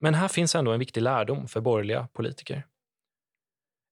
men 0.00 0.14
här 0.14 0.28
finns 0.28 0.54
ändå 0.54 0.72
en 0.72 0.78
viktig 0.78 1.00
lärdom 1.00 1.48
för 1.48 1.60
borgerliga 1.60 2.08
politiker. 2.12 2.66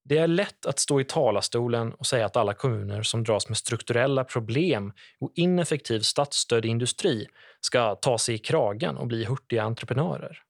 Det 0.05 0.19
är 0.19 0.27
lätt 0.27 0.67
att 0.67 0.79
stå 0.79 1.01
i 1.01 1.05
talarstolen 1.05 1.93
och 1.93 2.07
säga 2.07 2.27
att 2.27 2.37
alla 2.37 2.55
kommuner 2.55 3.03
som 3.03 3.25
dras 3.25 3.49
med 3.49 3.57
strukturella 3.57 4.25
problem 4.25 4.93
och 5.21 5.33
ineffektiv 5.35 6.01
statsstödd 6.01 6.65
industri 6.65 7.27
ska 7.61 7.95
ta 7.95 8.19
sig 8.19 8.35
i 8.35 8.39
kragen 8.39 8.97
och 8.97 9.07
bli 9.07 9.25
hurtiga 9.25 9.63
entreprenörer. 9.63 10.43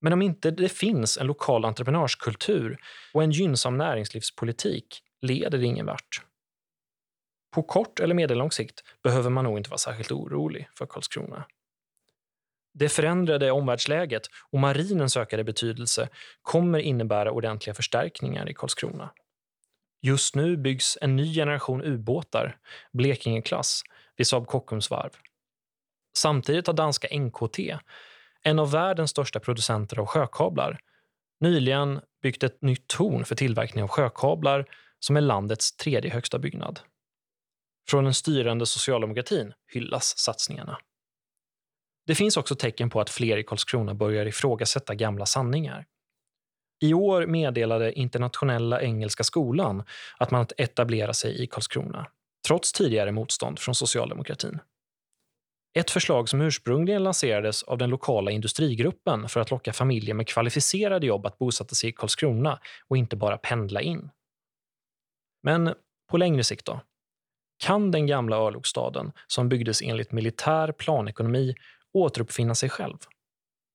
Men 0.00 0.12
om 0.12 0.22
inte 0.22 0.50
det 0.50 0.68
finns 0.68 1.18
en 1.18 1.26
lokal 1.26 1.64
entreprenörskultur 1.64 2.78
och 3.14 3.22
en 3.22 3.30
gynnsam 3.30 3.78
näringslivspolitik 3.78 5.02
leder 5.20 5.58
det 5.58 5.64
ingen 5.64 5.86
vart. 5.86 6.22
På 7.56 7.62
kort 7.62 8.00
eller 8.00 8.14
medellång 8.14 8.52
sikt 8.52 8.84
behöver 9.02 9.30
man 9.30 9.44
nog 9.44 9.58
inte 9.58 9.70
vara 9.70 9.78
särskilt 9.78 10.12
orolig 10.12 10.68
för 10.78 10.86
Karlskrona. 10.86 11.46
Det 12.74 12.88
förändrade 12.88 13.50
omvärldsläget 13.50 14.22
och 14.50 14.58
marinens 14.58 15.16
ökade 15.16 15.44
betydelse 15.44 16.08
kommer 16.42 16.78
innebära 16.78 17.30
ordentliga 17.30 17.74
förstärkningar 17.74 18.50
i 18.50 18.54
Karlskrona. 18.54 19.10
Just 20.02 20.34
nu 20.34 20.56
byggs 20.56 20.98
en 21.00 21.16
ny 21.16 21.34
generation 21.34 21.82
ubåtar, 21.82 22.58
Blekinge-klass, 22.92 23.82
vid 24.16 24.26
Saab 24.26 24.46
Kockums 24.46 24.90
varv. 24.90 25.10
Samtidigt 26.16 26.66
har 26.66 26.74
danska 26.74 27.18
NKT, 27.18 27.58
en 28.42 28.58
av 28.58 28.70
världens 28.70 29.10
största 29.10 29.40
producenter 29.40 29.98
av 29.98 30.06
sjökablar, 30.06 30.78
nyligen 31.40 32.00
byggt 32.22 32.42
ett 32.42 32.62
nytt 32.62 32.86
torn 32.86 33.24
för 33.24 33.34
tillverkning 33.34 33.84
av 33.84 33.88
sjökablar 33.88 34.66
som 34.98 35.16
är 35.16 35.20
landets 35.20 35.76
tredje 35.76 36.10
högsta 36.10 36.38
byggnad. 36.38 36.80
Från 37.88 38.04
den 38.04 38.14
styrande 38.14 38.66
socialdemokratin 38.66 39.52
hyllas 39.72 40.18
satsningarna. 40.18 40.78
Det 42.06 42.14
finns 42.14 42.36
också 42.36 42.54
tecken 42.54 42.90
på 42.90 43.00
att 43.00 43.10
fler 43.10 43.36
i 43.36 43.42
Karlskrona 43.42 43.94
börjar 43.94 44.26
ifrågasätta 44.26 44.94
gamla 44.94 45.26
sanningar. 45.26 45.86
I 46.80 46.94
år 46.94 47.26
meddelade 47.26 47.92
Internationella 47.92 48.82
Engelska 48.82 49.24
Skolan 49.24 49.84
att 50.18 50.30
man 50.30 50.46
etablerar 50.56 51.12
sig 51.12 51.42
i 51.42 51.46
Karlskrona, 51.46 52.06
trots 52.46 52.72
tidigare 52.72 53.12
motstånd 53.12 53.58
från 53.58 53.74
socialdemokratin. 53.74 54.58
Ett 55.78 55.90
förslag 55.90 56.28
som 56.28 56.40
ursprungligen 56.40 57.04
lanserades 57.04 57.62
av 57.62 57.78
den 57.78 57.90
lokala 57.90 58.30
industrigruppen 58.30 59.28
för 59.28 59.40
att 59.40 59.50
locka 59.50 59.72
familjer 59.72 60.14
med 60.14 60.28
kvalificerade 60.28 61.06
jobb 61.06 61.26
att 61.26 61.38
bosätta 61.38 61.74
sig 61.74 61.90
i 61.90 61.92
Karlskrona 61.92 62.60
och 62.88 62.96
inte 62.96 63.16
bara 63.16 63.38
pendla 63.38 63.80
in. 63.80 64.10
Men 65.42 65.74
på 66.10 66.16
längre 66.16 66.44
sikt 66.44 66.64
då? 66.66 66.80
Kan 67.58 67.90
den 67.90 68.06
gamla 68.06 68.36
örlogsstaden, 68.36 69.12
som 69.26 69.48
byggdes 69.48 69.82
enligt 69.82 70.12
militär 70.12 70.72
planekonomi, 70.72 71.54
återuppfinna 71.92 72.54
sig 72.54 72.68
själv? 72.68 72.96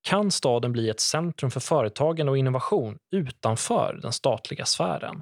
Kan 0.03 0.31
staden 0.31 0.71
bli 0.71 0.89
ett 0.89 0.99
centrum 0.99 1.51
för 1.51 1.59
företagande 1.59 2.29
och 2.31 2.37
innovation 2.37 2.97
utanför 3.11 3.99
den 4.01 4.13
statliga 4.13 4.65
sfären? 4.65 5.21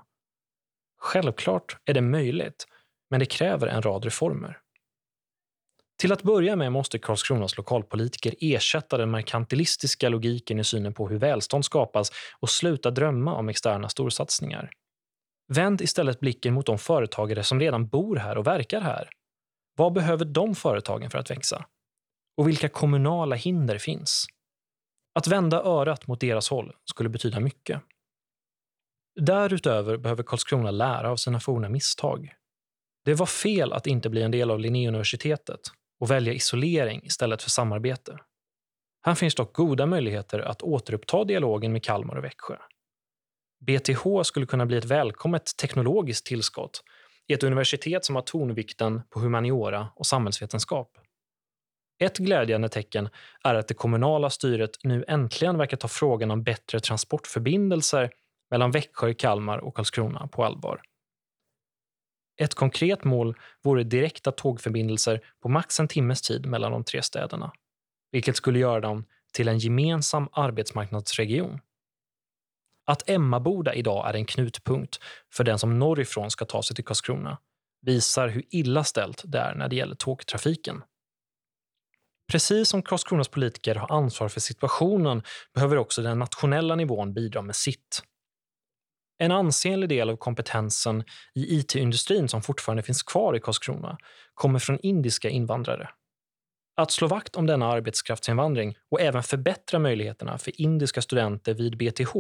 Självklart 0.98 1.78
är 1.86 1.94
det 1.94 2.02
möjligt, 2.02 2.68
men 3.10 3.20
det 3.20 3.26
kräver 3.26 3.68
en 3.68 3.82
rad 3.82 4.06
reformer. 4.06 4.58
Till 6.00 6.12
att 6.12 6.24
börja 6.24 6.56
med 6.56 6.72
måste 6.72 7.00
Karlskronas 7.00 7.58
lokalpolitiker 7.58 8.36
ersätta 8.40 8.98
den 8.98 9.12
merkantilistiska 9.12 10.10
logiken 10.10 10.60
i 10.60 10.64
synen 10.64 10.94
på 10.94 11.10
hur 11.10 11.18
välstånd 11.18 11.66
skapas 11.66 12.12
och 12.40 12.50
sluta 12.50 12.92
drömma 12.92 13.36
om 13.36 13.50
externa 13.50 13.90
storsatsningar. 13.90 14.72
Vänd 15.50 15.82
istället 15.82 16.20
blicken 16.20 16.54
mot 16.54 16.66
de 16.66 16.78
företagare 16.78 17.44
som 17.44 17.60
redan 17.60 17.88
bor 17.88 18.16
här 18.16 18.38
och 18.38 18.48
verkar 18.48 18.82
här. 18.82 19.10
Vad 19.76 19.94
behöver 19.94 20.26
de 20.26 20.56
företagen 20.56 21.10
för 21.10 21.18
att 21.18 21.32
växa? 21.32 21.66
Och 22.38 22.48
vilka 22.48 22.70
kommunala 22.70 23.36
hinder 23.36 23.78
finns? 23.78 24.26
Att 25.16 25.28
vända 25.28 25.64
örat 25.64 26.08
mot 26.08 26.20
deras 26.20 26.50
håll 26.50 26.74
skulle 26.86 27.10
betyda 27.10 27.40
mycket. 27.40 27.82
Därutöver 29.20 29.98
behöver 29.98 30.24
Karlskrona 30.24 30.72
lära 30.72 31.12
av 31.12 31.16
sina 31.16 31.40
forna 31.40 31.70
misstag. 31.70 32.34
Det 33.06 33.14
var 33.14 33.26
fel 33.26 33.74
att 33.74 33.88
inte 33.88 34.10
bli 34.10 34.22
en 34.22 34.32
del 34.32 34.52
av 34.52 34.60
Linnéuniversitetet 34.60 35.60
och 36.00 36.12
välja 36.12 36.34
isolering 36.34 37.02
istället 37.04 37.42
för 37.44 37.50
samarbete. 37.50 38.20
Här 39.06 39.16
finns 39.16 39.36
dock 39.36 39.56
goda 39.56 39.86
möjligheter 39.86 40.40
att 40.40 40.62
återuppta 40.62 41.24
dialogen 41.24 41.74
med 41.74 41.84
Kalmar 41.84 42.16
och 42.16 42.24
Växjö. 42.24 42.56
BTH 43.60 44.24
skulle 44.24 44.46
kunna 44.46 44.66
bli 44.66 44.78
ett 44.78 44.86
välkommet 44.86 45.58
teknologiskt 45.58 46.26
tillskott 46.26 46.84
i 47.28 47.34
ett 47.34 47.44
universitet 47.44 48.06
som 48.06 48.16
har 48.16 48.22
tonvikten 48.22 49.02
på 49.10 49.20
humaniora 49.20 49.90
och 49.96 50.06
samhällsvetenskap. 50.06 50.98
Ett 52.00 52.18
glädjande 52.18 52.70
tecken 52.70 53.10
är 53.44 53.56
att 53.56 53.68
det 53.68 53.74
kommunala 53.74 54.30
styret 54.30 54.72
nu 54.84 55.06
äntligen 55.08 55.58
verkar 55.58 55.78
ta 55.78 55.88
frågan 55.88 56.32
om 56.32 56.44
bättre 56.44 56.80
transportförbindelser 56.80 58.12
mellan 58.50 58.72
Växjö, 58.72 59.14
Kalmar 59.14 59.58
och 59.58 59.76
Karlskrona 59.76 60.28
på 60.28 60.44
allvar. 60.44 60.82
Ett 62.42 62.56
konkret 62.56 63.04
mål 63.04 63.38
vore 63.64 63.84
direkta 63.84 64.32
tågförbindelser 64.32 65.22
på 65.42 65.50
max 65.50 65.80
en 65.80 65.88
timmes 65.88 66.22
tid 66.22 66.46
mellan 66.46 66.72
de 66.72 66.84
tre 66.84 67.02
städerna, 67.02 67.52
vilket 68.12 68.36
skulle 68.36 68.60
göra 68.60 68.80
dem 68.80 69.06
till 69.34 69.48
en 69.48 69.58
gemensam 69.58 70.28
arbetsmarknadsregion. 70.32 71.60
Att 72.90 73.10
Emmaboda 73.10 73.74
idag 73.74 74.10
är 74.10 74.14
en 74.14 74.26
knutpunkt 74.26 75.00
för 75.34 75.44
den 75.44 75.60
som 75.60 75.80
norrifrån 75.80 76.32
ska 76.32 76.46
ta 76.46 76.64
sig 76.64 76.76
till 76.76 76.86
Karlskrona 76.86 77.38
visar 77.82 78.28
hur 78.28 78.44
illa 78.50 78.84
ställt 78.84 79.24
det 79.26 79.38
är 79.38 79.56
när 79.56 79.70
det 79.70 79.76
gäller 79.76 79.96
tågtrafiken. 79.96 80.82
Precis 82.32 82.70
som 82.70 82.82
Karlskronas 82.82 83.28
politiker 83.28 83.76
har 83.76 83.98
ansvar 83.98 84.30
för 84.30 84.40
situationen 84.40 85.24
behöver 85.54 85.78
också 85.78 86.02
den 86.02 86.20
nationella 86.20 86.76
nivån 86.76 87.14
bidra 87.14 87.42
med 87.42 87.56
sitt. 87.56 88.04
En 89.18 89.32
ansenlig 89.32 89.90
del 89.90 90.10
av 90.10 90.18
kompetensen 90.18 91.04
i 91.36 91.60
it-industrin 91.60 92.28
som 92.28 92.42
fortfarande 92.42 92.84
finns 92.84 93.04
kvar 93.04 93.36
i 93.36 93.40
Karlskrona 93.40 93.98
kommer 94.34 94.60
från 94.60 94.80
indiska 94.80 95.30
invandrare. 95.30 95.90
Att 96.76 96.92
slå 96.92 97.08
vakt 97.08 97.36
om 97.36 97.46
denna 97.46 97.68
arbetskraftsinvandring 97.68 98.76
och 98.92 99.02
även 99.02 99.24
förbättra 99.24 99.80
möjligheterna 99.80 100.38
för 100.38 100.62
indiska 100.62 101.02
studenter 101.02 101.54
vid 101.54 101.78
BTH 101.78 102.16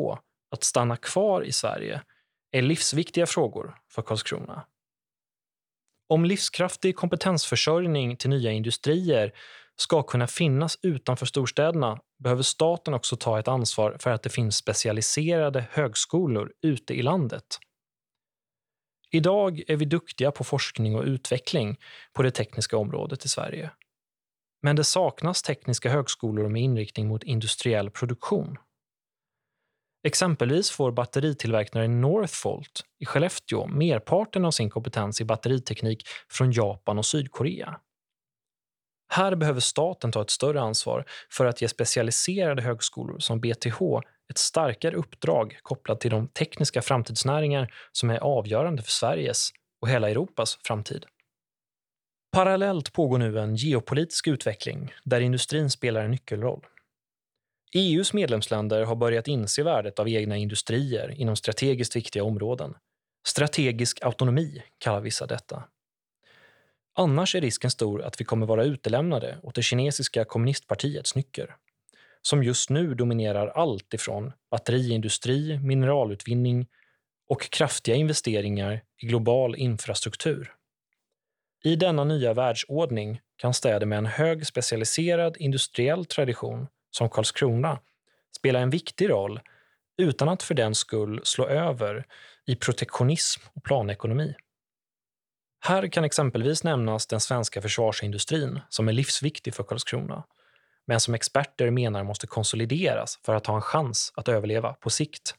att 0.49 0.63
stanna 0.63 0.97
kvar 0.97 1.41
i 1.41 1.51
Sverige 1.51 2.01
är 2.51 2.61
livsviktiga 2.61 3.25
frågor 3.25 3.75
för 3.91 4.01
Karlskrona. 4.01 4.65
Om 6.09 6.25
livskraftig 6.25 6.95
kompetensförsörjning 6.95 8.17
till 8.17 8.29
nya 8.29 8.51
industrier 8.51 9.33
ska 9.75 10.03
kunna 10.03 10.27
finnas 10.27 10.79
utanför 10.81 11.25
storstäderna 11.25 11.99
behöver 12.23 12.43
staten 12.43 12.93
också 12.93 13.15
ta 13.15 13.39
ett 13.39 13.47
ansvar 13.47 13.97
för 13.99 14.11
att 14.11 14.23
det 14.23 14.29
finns 14.29 14.57
specialiserade 14.57 15.65
högskolor 15.71 16.53
ute 16.61 16.93
i 16.93 17.01
landet. 17.01 17.59
Idag 19.11 19.63
är 19.67 19.75
vi 19.75 19.85
duktiga 19.85 20.31
på 20.31 20.43
forskning 20.43 20.95
och 20.95 21.03
utveckling 21.03 21.77
på 22.13 22.23
det 22.23 22.31
tekniska 22.31 22.77
området 22.77 23.25
i 23.25 23.29
Sverige. 23.29 23.71
Men 24.61 24.75
det 24.75 24.83
saknas 24.83 25.41
tekniska 25.41 25.89
högskolor 25.89 26.49
med 26.49 26.61
inriktning 26.61 27.07
mot 27.07 27.23
industriell 27.23 27.89
produktion. 27.89 28.57
Exempelvis 30.03 30.71
får 30.71 30.91
batteritillverkaren 30.91 32.01
Northvolt 32.01 32.81
i 32.99 33.05
Skellefteå 33.05 33.67
merparten 33.67 34.45
av 34.45 34.51
sin 34.51 34.69
kompetens 34.69 35.21
i 35.21 35.25
batteriteknik 35.25 36.07
från 36.29 36.51
Japan 36.51 36.97
och 36.97 37.05
Sydkorea. 37.05 37.79
Här 39.11 39.35
behöver 39.35 39.59
staten 39.59 40.11
ta 40.11 40.21
ett 40.21 40.29
större 40.29 40.61
ansvar 40.61 41.05
för 41.31 41.45
att 41.45 41.61
ge 41.61 41.67
specialiserade 41.67 42.61
högskolor 42.61 43.19
som 43.19 43.39
BTH 43.39 43.81
ett 44.29 44.37
starkare 44.37 44.95
uppdrag 44.95 45.59
kopplat 45.61 46.01
till 46.01 46.11
de 46.11 46.27
tekniska 46.27 46.81
framtidsnäringar 46.81 47.73
som 47.91 48.09
är 48.09 48.17
avgörande 48.17 48.83
för 48.83 48.91
Sveriges 48.91 49.49
och 49.81 49.89
hela 49.89 50.09
Europas 50.09 50.59
framtid. 50.63 51.05
Parallellt 52.31 52.93
pågår 52.93 53.17
nu 53.17 53.39
en 53.39 53.55
geopolitisk 53.55 54.27
utveckling 54.27 54.93
där 55.03 55.21
industrin 55.21 55.69
spelar 55.69 56.03
en 56.03 56.11
nyckelroll. 56.11 56.65
EUs 57.73 58.13
medlemsländer 58.13 58.83
har 58.83 58.95
börjat 58.95 59.27
inse 59.27 59.63
värdet 59.63 59.99
av 59.99 60.09
egna 60.09 60.37
industrier 60.37 61.09
inom 61.21 61.35
strategiskt 61.35 61.95
viktiga 61.95 62.23
områden. 62.23 62.73
Strategisk 63.27 63.99
autonomi 64.01 64.63
kallar 64.77 65.01
vissa 65.01 65.25
detta. 65.25 65.63
Annars 66.95 67.35
är 67.35 67.41
risken 67.41 67.71
stor 67.71 68.01
att 68.01 68.21
vi 68.21 68.25
kommer 68.25 68.45
vara 68.45 68.63
utelämnade 68.63 69.37
åt 69.43 69.55
det 69.55 69.61
kinesiska 69.61 70.25
kommunistpartiets 70.25 71.15
nycker 71.15 71.55
som 72.21 72.43
just 72.43 72.69
nu 72.69 72.93
dominerar 72.93 73.47
allt 73.47 73.93
ifrån 73.93 74.31
batteriindustri, 74.51 75.59
mineralutvinning 75.59 76.67
och 77.27 77.41
kraftiga 77.41 77.95
investeringar 77.95 78.81
i 79.01 79.05
global 79.05 79.55
infrastruktur. 79.55 80.53
I 81.63 81.75
denna 81.75 82.03
nya 82.03 82.33
världsordning 82.33 83.21
kan 83.35 83.53
städer 83.53 83.85
med 83.85 83.97
en 83.97 84.05
hög 84.05 84.45
specialiserad 84.45 85.37
industriell 85.37 86.05
tradition, 86.05 86.67
som 86.91 87.09
Karlskrona, 87.09 87.79
spela 88.37 88.59
en 88.59 88.69
viktig 88.69 89.09
roll 89.09 89.39
utan 89.97 90.29
att 90.29 90.43
för 90.43 90.53
den 90.53 90.75
skull 90.75 91.21
slå 91.23 91.45
över 91.45 92.05
i 92.45 92.55
protektionism 92.55 93.41
och 93.53 93.63
planekonomi. 93.63 94.35
Här 95.59 95.87
kan 95.87 96.03
exempelvis 96.03 96.63
nämnas 96.63 97.07
den 97.07 97.19
svenska 97.19 97.61
försvarsindustrin 97.61 98.59
som 98.69 98.87
är 98.87 98.93
livsviktig 98.93 99.55
för 99.55 99.63
Karlskrona, 99.63 100.23
men 100.87 100.99
som 100.99 101.13
experter 101.13 101.71
menar 101.71 102.03
måste 102.03 102.27
konsolideras 102.27 103.19
för 103.25 103.35
att 103.35 103.45
ha 103.45 103.55
en 103.55 103.61
chans 103.61 104.13
att 104.15 104.27
överleva 104.27 104.73
på 104.73 104.89
sikt. 104.89 105.35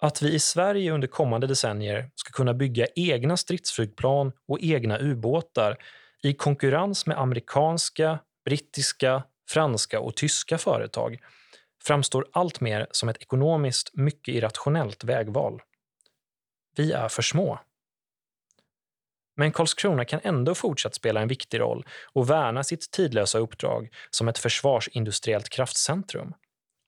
Att 0.00 0.22
vi 0.22 0.34
i 0.34 0.38
Sverige 0.38 0.92
under 0.92 1.08
kommande 1.08 1.46
decennier 1.46 2.10
ska 2.14 2.32
kunna 2.32 2.54
bygga 2.54 2.86
egna 2.94 3.36
stridsflygplan 3.36 4.32
och 4.48 4.58
egna 4.60 4.98
ubåtar 4.98 5.76
i 6.22 6.34
konkurrens 6.34 7.06
med 7.06 7.18
amerikanska, 7.18 8.18
brittiska, 8.44 9.22
franska 9.52 10.00
och 10.00 10.16
tyska 10.16 10.58
företag 10.58 11.18
framstår 11.84 12.26
alltmer 12.32 12.86
som 12.90 13.08
ett 13.08 13.22
ekonomiskt 13.22 13.90
mycket 13.94 14.34
irrationellt 14.34 15.04
vägval. 15.04 15.62
Vi 16.76 16.92
är 16.92 17.08
för 17.08 17.22
små. 17.22 17.58
Men 19.36 19.52
Karlskrona 19.52 20.04
kan 20.04 20.20
ändå 20.22 20.54
fortsatt 20.54 20.94
spela 20.94 21.20
en 21.20 21.28
viktig 21.28 21.60
roll 21.60 21.86
och 22.12 22.30
värna 22.30 22.64
sitt 22.64 22.90
tidlösa 22.90 23.38
uppdrag 23.38 23.88
som 24.10 24.28
ett 24.28 24.38
försvarsindustriellt 24.38 25.48
kraftcentrum. 25.48 26.34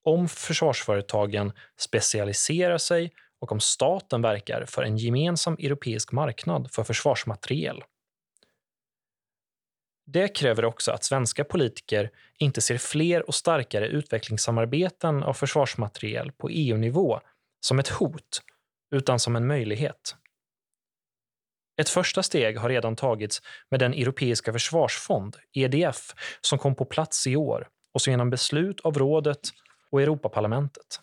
Om 0.04 0.28
försvarsföretagen 0.28 1.52
specialiserar 1.80 2.78
sig 2.78 3.12
och 3.40 3.52
om 3.52 3.60
staten 3.60 4.22
verkar 4.22 4.64
för 4.64 4.82
en 4.82 4.96
gemensam 4.96 5.54
europeisk 5.54 6.12
marknad 6.12 6.72
för 6.72 6.84
försvarsmateriel. 6.84 7.82
Det 10.06 10.28
kräver 10.28 10.64
också 10.64 10.92
att 10.92 11.04
svenska 11.04 11.44
politiker 11.44 12.10
inte 12.38 12.60
ser 12.60 12.78
fler 12.78 13.28
och 13.28 13.34
starkare 13.34 13.88
utvecklingssamarbeten 13.88 15.22
av 15.22 15.32
försvarsmateriel 15.34 16.32
på 16.32 16.48
EU-nivå 16.48 17.20
som 17.60 17.78
ett 17.78 17.88
hot, 17.88 18.42
utan 18.94 19.20
som 19.20 19.36
en 19.36 19.46
möjlighet. 19.46 20.16
Ett 21.80 21.88
första 21.88 22.22
steg 22.22 22.58
har 22.58 22.68
redan 22.68 22.96
tagits 22.96 23.42
med 23.70 23.80
den 23.80 23.94
europeiska 23.94 24.52
försvarsfond, 24.52 25.36
EDF, 25.52 26.14
som 26.40 26.58
kom 26.58 26.74
på 26.74 26.84
plats 26.84 27.26
i 27.26 27.36
år 27.36 27.68
och 27.94 28.02
som 28.02 28.10
genom 28.10 28.30
beslut 28.30 28.80
av 28.80 28.98
rådet 28.98 29.40
och 29.90 30.02
Europaparlamentet. 30.02 31.00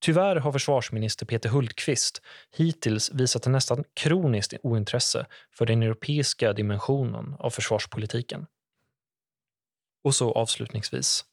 Tyvärr 0.00 0.36
har 0.36 0.52
försvarsminister 0.52 1.26
Peter 1.26 1.48
Hultqvist 1.48 2.22
hittills 2.56 3.10
visat 3.14 3.46
en 3.46 3.52
nästan 3.52 3.84
kroniskt 3.94 4.54
ointresse 4.62 5.26
för 5.50 5.66
den 5.66 5.82
europeiska 5.82 6.52
dimensionen 6.52 7.36
av 7.38 7.50
försvarspolitiken. 7.50 8.46
Och 10.04 10.14
så 10.14 10.32
avslutningsvis. 10.32 11.24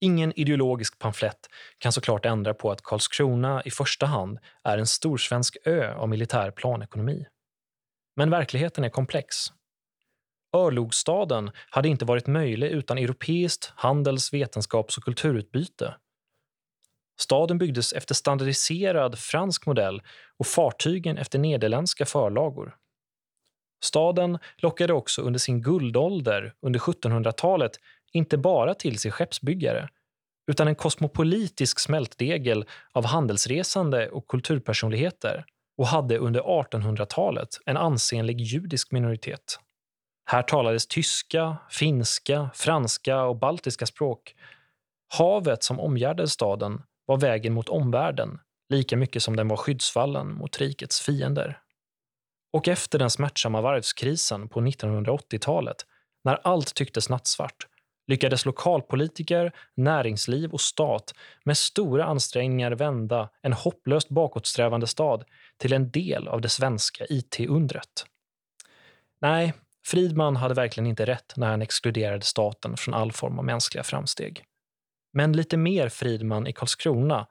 Ingen 0.00 0.32
ideologisk 0.38 0.98
pamflett 0.98 1.48
kan 1.78 1.92
såklart 1.92 2.26
ändra 2.26 2.54
på 2.54 2.70
att 2.70 2.82
Karlskrona 2.82 3.62
i 3.64 3.70
första 3.70 4.06
hand 4.06 4.38
är 4.64 4.78
en 4.78 4.86
storsvensk 4.86 5.56
ö 5.64 5.94
av 5.94 6.08
militär 6.08 6.50
planekonomi. 6.50 7.26
Men 8.16 8.30
verkligheten 8.30 8.84
är 8.84 8.88
komplex. 8.88 9.36
Örlogsstaden 10.56 11.50
hade 11.70 11.88
inte 11.88 12.04
varit 12.04 12.26
möjlig 12.26 12.68
utan 12.70 12.98
europeiskt 12.98 13.72
handels-, 13.76 14.32
vetenskaps 14.32 14.98
och 14.98 15.04
kulturutbyte. 15.04 15.94
Staden 17.20 17.58
byggdes 17.58 17.92
efter 17.92 18.14
standardiserad 18.14 19.18
fransk 19.18 19.66
modell 19.66 20.02
och 20.38 20.46
fartygen 20.46 21.18
efter 21.18 21.38
nederländska 21.38 22.06
förlagor. 22.06 22.76
Staden 23.84 24.38
lockade 24.56 24.92
också 24.92 25.22
under 25.22 25.38
sin 25.38 25.62
guldålder 25.62 26.54
under 26.62 26.80
1700-talet 26.80 27.72
inte 28.12 28.38
bara 28.38 28.74
till 28.74 28.98
sig 28.98 29.10
skeppsbyggare 29.10 29.88
utan 30.50 30.68
en 30.68 30.74
kosmopolitisk 30.74 31.78
smältdegel 31.78 32.64
av 32.92 33.04
handelsresande 33.06 34.08
och 34.10 34.28
kulturpersonligheter 34.28 35.44
och 35.78 35.86
hade 35.86 36.18
under 36.18 36.40
1800-talet 36.40 37.48
en 37.66 37.76
ansenlig 37.76 38.40
judisk 38.40 38.92
minoritet. 38.92 39.58
Här 40.30 40.42
talades 40.42 40.86
tyska, 40.86 41.56
finska, 41.70 42.50
franska 42.54 43.22
och 43.22 43.36
baltiska 43.36 43.86
språk. 43.86 44.34
Havet 45.18 45.62
som 45.62 45.80
omgärdade 45.80 46.28
staden 46.28 46.82
var 47.06 47.16
vägen 47.16 47.52
mot 47.52 47.68
omvärlden 47.68 48.38
lika 48.68 48.96
mycket 48.96 49.22
som 49.22 49.36
den 49.36 49.48
var 49.48 49.56
skyddsvallen 49.56 50.34
mot 50.34 50.60
rikets 50.60 51.00
fiender. 51.00 51.58
Och 52.52 52.68
efter 52.68 52.98
den 52.98 53.10
smärtsamma 53.10 53.60
varvskrisen 53.60 54.48
på 54.48 54.60
1980-talet, 54.60 55.76
när 56.24 56.40
allt 56.44 56.74
tycktes 56.74 57.08
nattsvart, 57.08 57.66
lyckades 58.06 58.46
lokalpolitiker, 58.46 59.52
näringsliv 59.74 60.50
och 60.50 60.60
stat 60.60 61.14
med 61.44 61.56
stora 61.56 62.04
ansträngningar 62.04 62.72
vända 62.72 63.28
en 63.42 63.52
hopplöst 63.52 64.08
bakåtsträvande 64.08 64.86
stad 64.86 65.24
till 65.56 65.72
en 65.72 65.90
del 65.90 66.28
av 66.28 66.40
det 66.40 66.48
svenska 66.48 67.06
IT-undret. 67.08 68.06
Nej, 69.20 69.52
Fridman 69.86 70.36
hade 70.36 70.54
verkligen 70.54 70.86
inte 70.86 71.06
rätt 71.06 71.32
när 71.36 71.50
han 71.50 71.62
exkluderade 71.62 72.24
staten 72.24 72.76
från 72.76 72.94
all 72.94 73.12
form 73.12 73.38
av 73.38 73.44
mänskliga 73.44 73.84
framsteg. 73.84 74.44
Men 75.14 75.32
lite 75.32 75.56
mer 75.56 75.88
Fridman 75.88 76.46
i 76.46 76.52
Karlskrona 76.52 77.26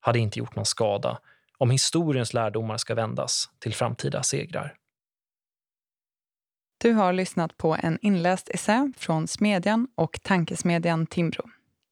hade 0.00 0.18
inte 0.18 0.38
gjort 0.38 0.56
någon 0.56 0.64
skada 0.64 1.18
om 1.58 1.70
historiens 1.70 2.34
lärdomar 2.34 2.76
ska 2.76 2.94
vändas 2.94 3.50
till 3.58 3.74
framtida 3.74 4.22
segrar. 4.22 4.74
Du 6.78 6.92
har 6.92 7.12
lyssnat 7.12 7.56
på 7.56 7.76
en 7.82 7.98
inläst 8.02 8.48
essä 8.48 8.92
från 8.96 9.28
Smedjan 9.28 9.88
och 9.94 10.18
tankesmedjan 10.22 11.06
Timbro. 11.06 11.42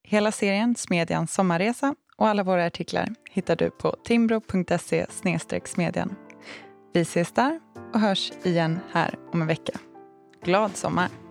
Hela 0.03 0.33
serien 0.33 0.75
Smedjans 0.75 1.33
sommarresa 1.33 1.95
och 2.17 2.29
alla 2.29 2.43
våra 2.43 2.67
artiklar 2.67 3.09
hittar 3.31 3.57
du 3.57 3.71
på 3.71 3.97
timbro.se 4.05 5.07
smedjan. 5.65 6.17
Vi 6.93 7.01
ses 7.01 7.33
där 7.33 7.61
och 7.95 8.01
hörs 8.01 8.33
igen 8.43 8.79
här 8.93 9.15
om 9.33 9.41
en 9.41 9.47
vecka. 9.47 9.73
Glad 10.45 10.77
sommar! 10.77 11.26